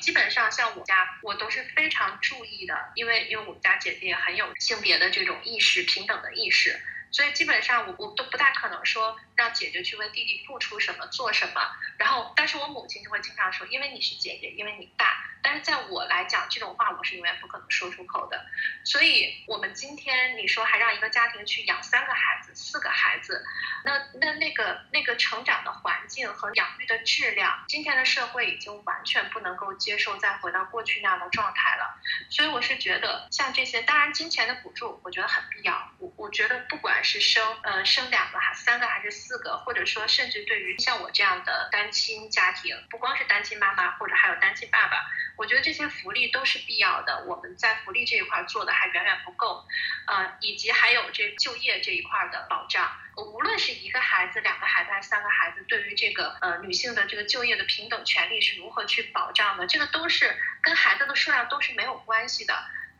[0.00, 6.80] 基本上像我家，我都是非常注意的，因为因为我们家姐姐也很有性别的这种意识、平等的意识。
[7.10, 11.60] 所以基本上我我都不大可能说让姐姐去为弟弟付出什么做什么，
[11.98, 15.24] 然后但是我母亲就会经常说，因为你是姐姐，因为你大。
[15.46, 18.46] 但是在我来讲，这种话我是永远不可能说出口的。
[18.82, 23.44] 所以，我们今天你说还让一个家庭去养三个孩子、四个孩子，
[23.84, 32.00] 那那那个那个成长的环境和养育的质量，今天的社会已经完全不能够接受再回到过去那样的状态了。
[32.30, 35.92] 所以，我是觉得像这些，当然金钱的补助，我觉得很必要。
[35.98, 45.06] 我我觉得不管是生呃生两个还三个还是四个，或者说甚至对于像我这样的单亲家庭，不光是单亲妈妈，或者还有单亲爸爸。
[45.36, 49.64] 我觉得这些福利都是必要的，我们在福利这一块做的还远远不够，
[50.06, 62.54] 呃，以及还有这就业这一块的保障，无论是一个孩子、两个孩子还是三个孩子，对于这个呃女性的这个就业的平等权利是如何去保障的，这个都是跟孩子的数量都是没有关系的。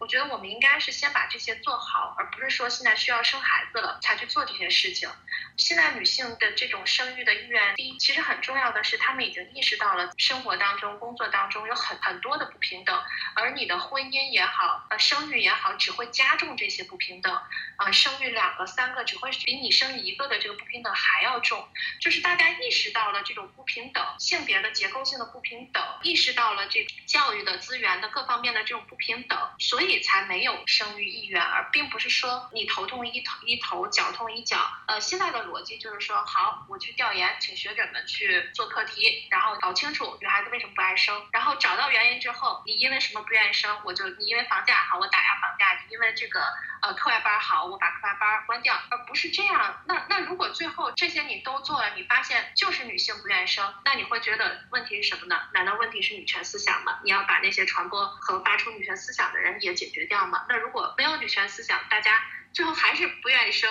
[0.05, 5.09] 我觉得我们应该是先把这些做好，而不是说现在需要生孩子了才去做这些事情。
[5.57, 13.02] 现在女性的这种生育的意愿低，其实很重要的是，她们已经意识到了生活当中、工作当中有很很多的不平等，
[13.34, 17.40] 而你的婚姻也好，呃，生育也好，只会加重这些不平等。
[17.76, 21.66] 啊，生育两个、三个，只会比你生一个的这个不平等还要重。
[21.98, 34.59] 就是大家意识到了这种不平等、性别的结构性的不平等，意识到了这教育的资源的各方面的这种不平等，所以才没有生育意愿，而并不是说你头痛一头一头，脚痛一脚。
[34.88, 35.45] 呃，现在的。
[35.45, 46.40] 逻辑就是说，好，我去调研，请学者们去做课题，然后搞清楚女孩子为什么不爱生，然后找到原因之后，你因为什么不愿意生，我就你因为房价好，我打压房价；你因为这个
[46.80, 49.82] 呃课外班好，我把课外班关掉，而不是这样。
[49.86, 55.38] 那那如果最后这些你都做了，你发现就是女性不愿意生，那你会觉得问题是什么呢？
[55.53, 57.01] 难道问题是女权思想吗？
[57.05, 60.46] 你要把那些传播和发出女权思想的人也解决掉嘛？
[60.48, 62.22] 那如果没有女权思想，大家
[62.52, 63.70] 最后还是不愿意生。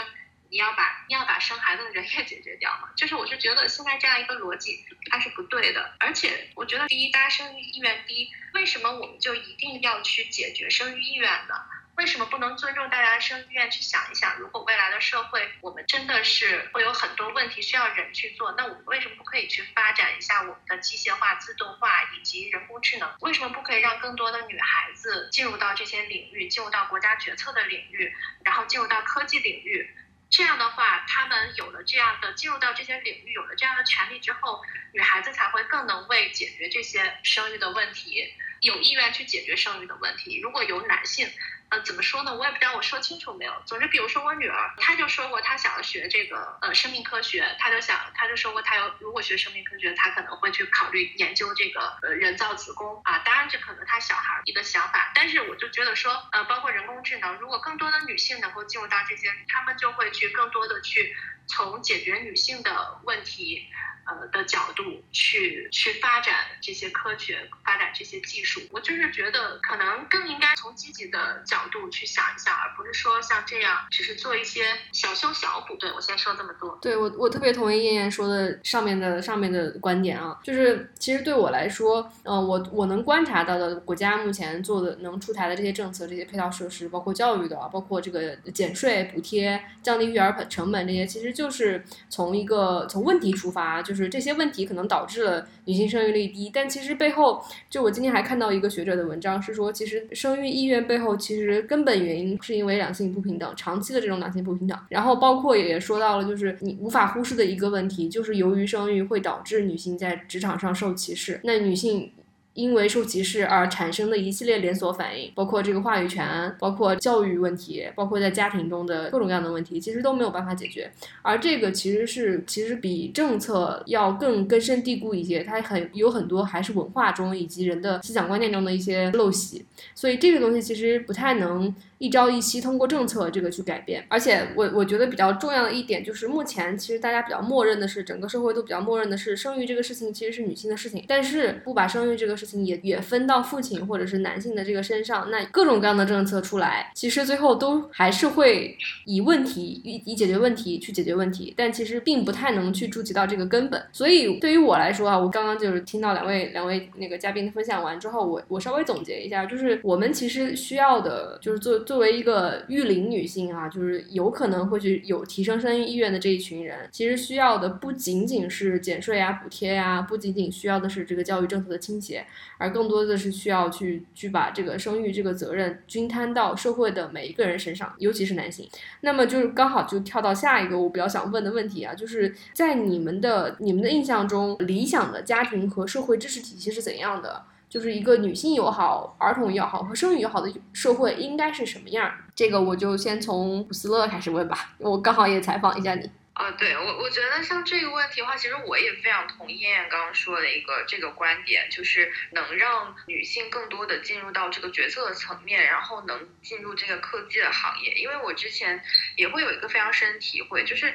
[0.49, 2.87] 你要把你要把生孩子的人也解决掉嘛？
[2.95, 11.55] 就是我是觉得现在这样一个逻辑它是不对的，而且我觉得第一，大家生育意愿低，为什么我们就一定要去解决生育意愿呢？
[11.95, 13.69] 为什么不能尊重大家的生育意愿？
[13.69, 23.15] 去想一想，如果未来的社会我们真的是会有很多问题需要人去做，那我们为什么不可以去发展一下我们的机械化、自动化以及人工智能？
[23.21, 29.95] 为什么不可以让更多的女孩子进入到这些领域，进入到国家决策的领域，然后进入到科技领域？
[30.29, 40.39] 这样的话，他们有了这样的进入到这些领域，有了这样的权利之后，女孩子才会更能为解决这些生育的问题，有意愿去解决生育的问题。
[40.41, 41.31] 如果有男性，
[41.73, 42.35] 呃，怎么说呢？
[42.35, 43.51] 我也不知道我说清楚没有。
[43.65, 53.17] 总之，比如说我女儿，她就说过她想要学这个呃生命科学，她就想，她就说过她要如果学生命科学，她可能会去考虑研究这个呃人造子宫啊。
[53.25, 61.15] 当然，这可能她小孩一个想法，但是我就觉得说，呃，包括人工智能，如果更多的女性能够进入到这些，她们就会去更多的去
[61.47, 63.67] 从解决女性的问题。
[64.05, 64.83] 呃的角度
[65.13, 75.77] 去去发展这些科学，发展这些技术，我就是觉得可能更应该从积极的角度去想一想，而不是说像这样只是做一些小修小补。
[75.77, 76.77] 对我先说这么多。
[76.81, 93.93] 对我我特别同意燕燕说的上面的上面的观点啊，就是其实对我来说，呃，我我能观察到的国家目前做的能出台的这些政策、这些配套设施，包括教育的，包括这个减税补贴、降低育儿成本这些，其实就是从一个从问题出发就。
[93.93, 104.75] 是这些问题可能导致了女性生育率低，但其实背后，就我今天还看到一个学者的文章是说，其实生育意愿背后其实根本原因是因为两性不平等，长期的这种两性不平等。
[104.89, 112.11] 然后包括也说到了，就是你无法忽视的一个问题，就是由于生育会导致女性在职场上受歧视，那女性。
[112.53, 120.91] 因为受歧视而产生的一系列连锁反应，包括这个话语权，包括教育问题，包括在家庭中的各种各样的问题，其实都没有办法解决。
[121.21, 131.73] 而这个其实是其实比政策要更根深蒂固一些，它很有很多还是文化中以及人的思想观念中的一些陋习，所以这个东西其实不太能。
[132.03, 141.05] 一朝一夕通过政策这个去改变，而且我我觉得比较重要的一点就是，目前其实大家比较默认的是，整个社会都比较默认的是，生育这个事情其实是女性的事情。
[141.07, 153.81] 但是不把生育这个事情也也分到父亲或者是男性的这个身上，那各种各样的政策出来，其实最后都还是会以问题以以解决问题去解决问题，但其实并不太能去触及到这个根本。
[153.93, 161.92] 所以对于我来说啊，我刚刚就是听到两位两位那个嘉宾分享完之后，我我稍微总结一下，就是我们其实需要的就是做做。
[161.93, 172.25] 作为一个育龄女性啊，就是有可能会去有提升生育意愿的这一群人，其实需要的不仅仅是减税啊、补贴呀，不仅仅需要的是这个教育政策的倾斜，
[172.57, 178.67] 而更多的是需要去去把这个生育这个责任均摊到社会的每一个人身上，尤其是男性。
[179.01, 187.43] 那么就是刚好就跳到下一个我比较想问的问题啊，就是在你们的你们的印象中，理想的家庭和社会支持体系是怎样的？
[187.73, 192.15] 就是一个女性友好、儿童友好和生育友好的社会应该是什么样？
[192.35, 194.75] 这个我就先从古斯勒开始问吧。
[194.77, 196.07] 我刚好也采访一下你。
[196.33, 207.93] 啊，对我，我觉得像这个问题的话，其实我也非常同意燕燕刚刚说的一个这个观点，就是能让女性更多的进入到这个决策层面，然后能进入这个科技的行业。
[207.95, 208.79] 因为我之前
[209.15, 210.93] 也会有一个非常深的体会，就是。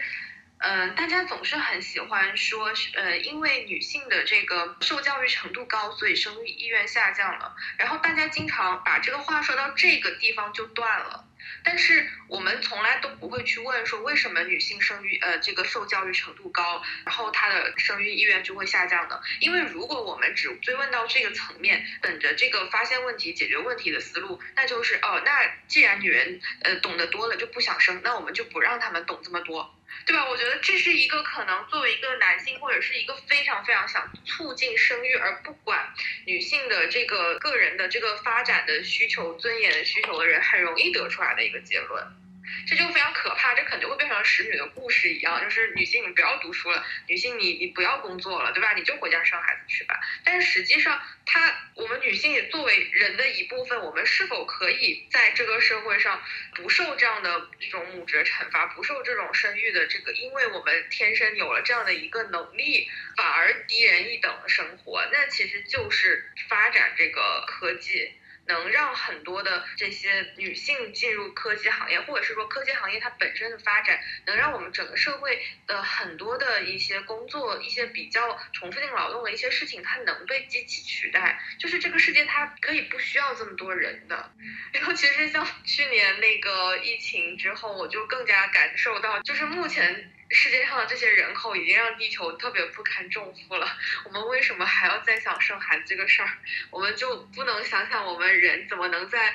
[0.61, 7.54] 嗯，大家总是很喜欢说，呃，因为女性的这个受教育程度高，所以生育意愿下降了。
[7.78, 11.24] 然后大家经常把这个话说到这个地方就断了。
[11.62, 19.20] 但是我们从来都不会去问说，为什么女性生育，呃，这个受教育程度高，然后她的生育意愿就会下降呢？
[19.38, 29.78] 因为如果我们只追问到这个层面，本着这个发现问题、解决问题的思路，那就是哦，那既然女人呃懂得多了就不想生，那我们就不让他们懂这么多。
[30.07, 30.28] 对吧？
[30.28, 35.92] 我觉得这是一个可能作为一个男性或者是一个非常非常想促进生育而不管
[36.26, 42.28] 女性的这个个人的这个发展的需求、尊严的需求的人，很容易得出来的一个结论。
[42.66, 48.74] 这就非常可怕，这肯定会变成使女的故事一样，就是女性你不要读书了，女性你你不要工作了，对吧？
[48.74, 49.99] 你就回家生孩子去吧。
[50.24, 56.22] 但是实际上，她我们女性也作为人的一部分，我们是否可以在这个社会上
[56.55, 68.12] 不受这样的这种母职惩罚，不受这种生育的这个，因为我们天生有了这样的一个能力，反而低人一等的生活，那其实就是发展这个科技。
[68.49, 81.40] 能让很多的这些女性进入科技行业，或者是说科技行业它本身的发展，能让我们整个社会的很多的一些工作、一些比较重复性劳动的一些事情，它能被机器取代。
[81.59, 84.32] 就是这个世界它可以不需要这么多人的。
[84.72, 90.11] 尤其是像去年那个疫情之后，我就更加感受到，就是目前。
[90.31, 96.29] 世界上的这些人口已经让地球特别不堪重负了，我们为什么还要再想生孩子这个事儿？
[96.70, 99.35] 我们就不能想想我们人怎么能在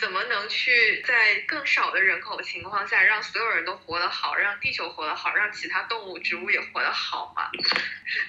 [0.00, 7.50] 怎么能去在更少的人口情况下，让所有人都活得好，让地球活得好，让其他动物、植物也活得好嘛？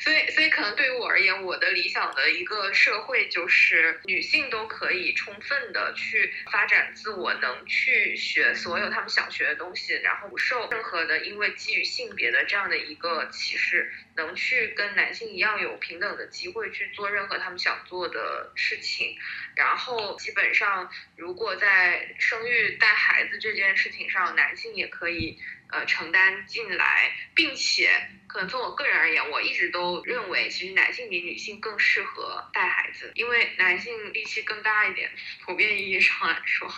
[0.02, 19.18] 所以，所以可能对于我而言，我的理想的一个社会就是女性都可以充分的去发展自我，能去学所有他们想学的东西，然后不受任何的因为基于性别的这样的一个歧视，能去跟男性一样有平等的机会去做任何他们想做的事情。
[19.56, 25.40] 然后，基本上如果在生育带孩子这件事情上，男性也可以
[25.70, 27.90] 呃承担进来，并且。
[28.28, 35.12] 可能从我个人而言，我一直都认为，其实男性比女性更适合带孩子，因为男性力气更大一点，
[35.44, 36.74] 普遍意义上来说。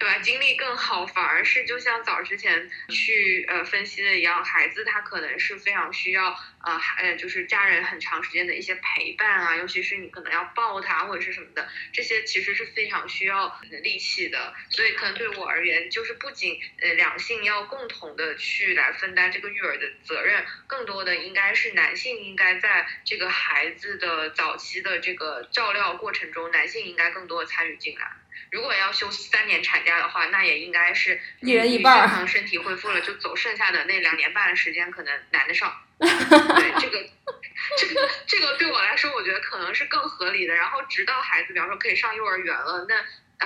[0.00, 0.18] 对吧？
[0.20, 6.34] 精力更好，反而是就像早之前去呃分析的一样，孩子他可能是非常需要
[6.64, 14.54] 呃还就是家人很长时间的一些陪伴啊，尤其是你可能要抱他或者是什么的，这些其实是非常需要力气的。
[14.70, 28.19] 所以可能对我而言，就是不仅呃两性要共同的去来分担这个育儿的责任，更多的应该是男性应该在这个孩子的早期的这个照料过程中，男性应该更多的参与进来。
[28.50, 35.72] 如果要休三年产假的话，那也应该是一人一半儿，身体恢复了就走，剩下的那两年半的时间可能难得上。
[36.00, 36.08] 对
[36.80, 37.10] 这个，
[37.76, 40.54] 这个这个对我来说，我觉得可能是更合理的。
[40.54, 42.94] 然后直到孩子，比方说可以上幼儿园了，那。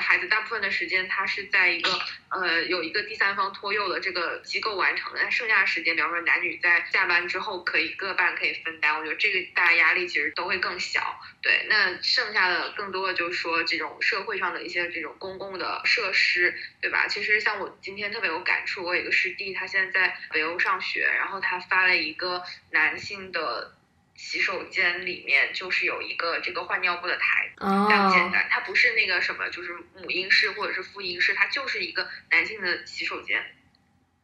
[0.01, 1.91] 孩子大部分的时间，他是在一个
[2.31, 5.23] 呃有一个第三方托幼的这个机构完成的。
[5.23, 11.21] 那剩下的时间，比方说男女在下班之后可以各半可以分担，我觉得这个大家压力其实都会更小。
[11.43, 17.07] 对，那剩下的更多的就是说这种社会上的一些这种公共的设施，对吧？
[17.09, 23.75] 其实像我今天特别有感触，我有一个师弟，他现在在北欧上学，然后他发了一个男性的。
[24.17, 33.45] 洗手间里面就是有一个这个换尿布的台，非常简单，它不是那个什么，就是母婴室或者是妇婴室，它就是一个男性的洗手间。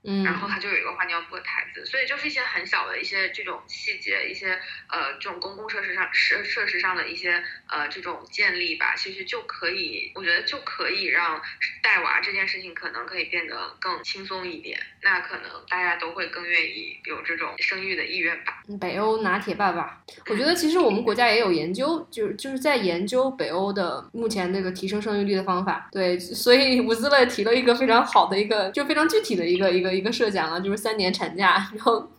[0.03, 11.39] 嗯，然后它就有一个换尿布的台子，所以就是一些很小的一些这种细节，一些呃这种公共设施上设设施上的一些呃这种建立吧，其实就可以，我觉得就可以让
[11.83, 18.63] 带娃这件事情可能可以变得更轻松一点，那可能大家都会更愿意有这种生育的意愿吧。
[18.81, 25.91] 北欧拿铁爸爸，我觉得其实我们国家也有研究，就是就是在研究北欧的目前那个提升生育率的方法。
[25.93, 29.90] 对，所以伍兹勒提了一个非常好的一个，就非常具体的一个一个。
[29.93, 32.11] 一个设想啊，就是三年产假，然后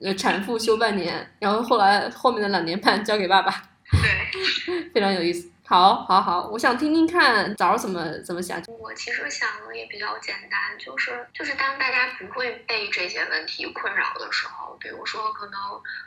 [0.00, 3.50] 呃产妇休半年，然后后来后面的两年半交给爸爸，
[3.90, 5.50] 对， 非常有意思。
[5.66, 8.62] 好，好，好，我想听听看枣怎么怎么想。
[8.78, 15.58] 我其实想的也比较简单，就是就是当大家不会被这些问题困扰的时候，比如说可能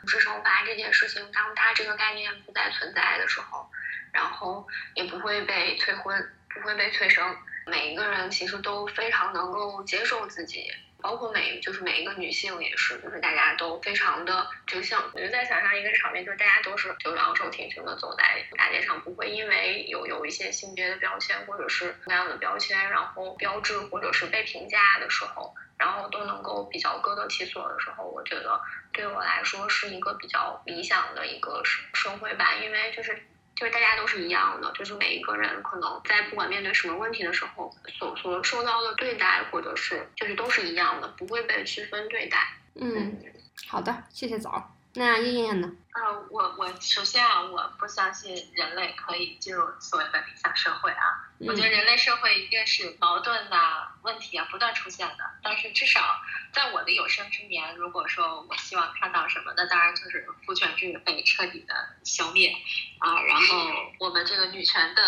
[0.06, 3.66] 是生娃这件事情，当它这个概念不再存在的时候，
[4.12, 7.36] 然后也不会被催婚，不会被催生，
[7.66, 10.70] 每一个人其实都非常能够接受自己。
[11.00, 28.60] 包括每就是每一个女性也是，就是大家都非常的就像，我就在想象一个场面，就是大家都是就昂首挺胸的走在大街上，不会因为有有一些性别的标签或者是那样的标签，然后标志或者是被评价的时候，然后都能够比较各得其所的时候，我觉得
[28.92, 33.16] 对我来说是一个比较理想的一个社社会吧，因为就是。
[33.58, 42.38] 就是大家都是一样的，就是每一个人可能在不管面对什么问题的时候，所所受到的对待，或者是就是都是一样的，不会被区分对待。
[42.76, 43.20] 嗯，
[43.66, 44.77] 好的，谢谢枣。
[44.98, 45.70] 那燕燕呢？
[45.92, 51.24] 啊，我我首先啊，我不相信人类可以进入所谓的理想社会啊。
[51.38, 55.30] 我觉得人类社会一定是矛盾呐、问题啊不断出现的。
[55.40, 56.20] 但是至少
[56.52, 61.74] 在我的有生之年，如果说我希望看到什么，那当然就是父权制被彻底的
[62.04, 62.52] 消灭
[62.98, 65.02] 啊，然后我们这个女权的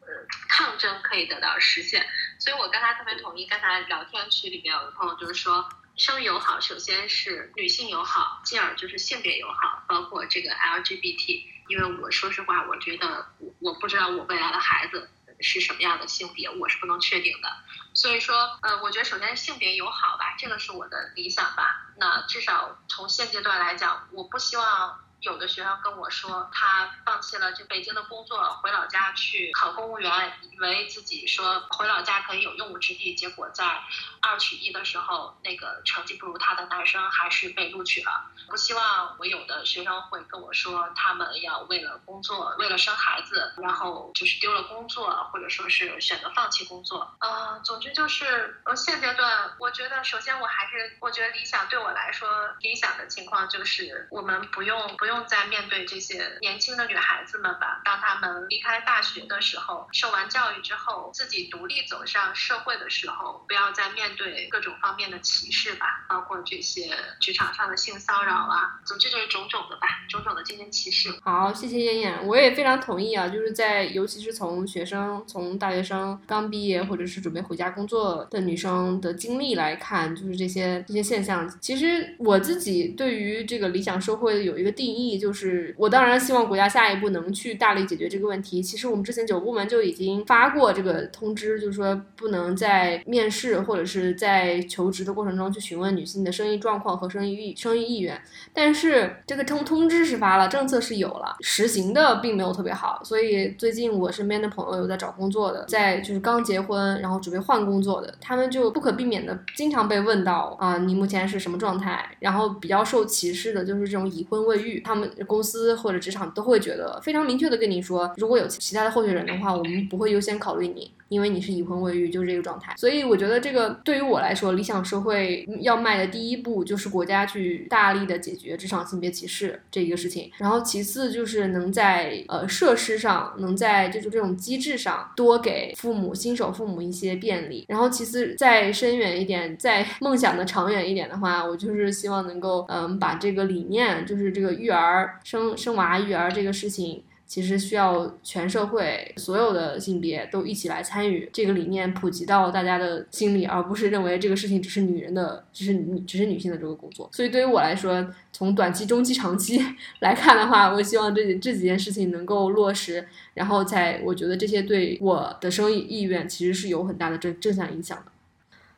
[0.00, 0.06] 呃
[0.48, 2.06] 抗争可以得到实现。
[2.38, 3.46] 所以我刚才特别同意。
[3.46, 5.68] 刚才聊天区里面有个朋友就是说。
[5.98, 11.44] 生育友好，首先是女性友好，进而就是性别友好，包括这个 LGBT。
[11.66, 17.48] 因为我说实话，我觉得我我不知道我未来的孩子是什么样的性别，我是不能确定的。
[17.94, 21.88] 所以说，呃，我觉得首先性别友好吧，这个是我的理想吧。
[21.96, 25.00] 那至少从现阶段来讲，我不希望。
[25.20, 33.82] 有的学生跟我说，他放弃了这北京的工作，回老家去考公务员，以为自己说回老家可以有用武之地，结果在
[34.20, 38.30] 二取一的时候，那个成绩不如他的男生还是被录取了。
[38.48, 47.12] 不希望我有的学生会跟我说，他们要为了工作，为了生孩子，然后就是丢了工作，或者说是选择放弃工作。
[47.18, 52.28] 呃，总之就是，呃，现阶段我觉得，首先我还是我觉得理想对我来说，
[52.60, 55.07] 理想的情况就是我们不用不。
[55.08, 57.80] 不用再面对这些年轻的女孩子们吧。
[57.82, 71.08] 当她们离开大学的时候，受完教育之后，自己独立走上社会的时候，不要再面对各种方面的歧视吧，包括这些职场上的性骚扰啊，总之就是种种的吧，种种的这些歧视。
[71.22, 81.48] 好，谢谢燕燕，我也非常同意啊，就是在尤其是从学生、从大学生刚毕业或者是准备回家工作的女生的经历来看，就是这些这些现象。
[81.62, 88.60] 其实我自己对于这个理想社会有一个定义，意义就是我当然希望国家下一步能去大力解决这个问题。
[88.62, 98.20] 其实我们之前九部门就已经发过这个通知，就是说不能在面试或者是在求职的过程中去询问女性的生育状况和生育意生育意愿。
[98.52, 103.00] 但是这个通通知是发了，政策是有了，实行的并没有特别好。
[103.04, 112.04] 所以最近我身边的朋友有在找工作的，在就是刚结婚然后准备换工作的，他们就不可避免的经常被问到啊，你目前是什么状态？
[112.18, 120.90] 然后比较受歧视的就是这种已婚未育，他们公司或者职场都会觉得非常明确的跟你说，如果有其他的候选人的话，我们不会优先考虑你。
[121.08, 147.02] 因为你是已婚未育，就是这个状态，所以我觉得这个对于我来说，理想社会要迈的第一步就是国家去大力的解决职场性别歧视这一个事情，然后其次就是能在呃设施上，能在就是这种机制上多给父母新手父母一些便利，然后其次再深远一点，再 梦想的长远一点的话，我就是希望能够嗯把这个理念，就是这个育儿生生娃育儿这个事情。
[147.28, 157.06] 其实需要全社会所有的性别都一起来参与这个理念普及到大家的心里，而不是认为这个事情只是女人的，只是女只是女性的这个工作。
[157.12, 159.62] 所以对于我来说，从短期、中期、长期
[160.00, 168.04] 来看的话，我希望这这几件事情能够落实，然后在我觉得这些对我的生意意愿其实是有很大的正正向影响的。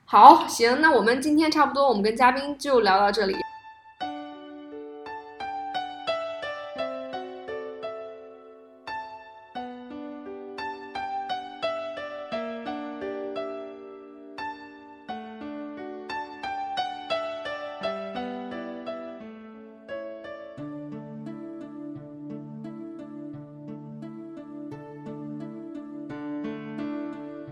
[0.06, 3.36] 好，行，那我们今天差不多，我们跟嘉宾就聊到这里。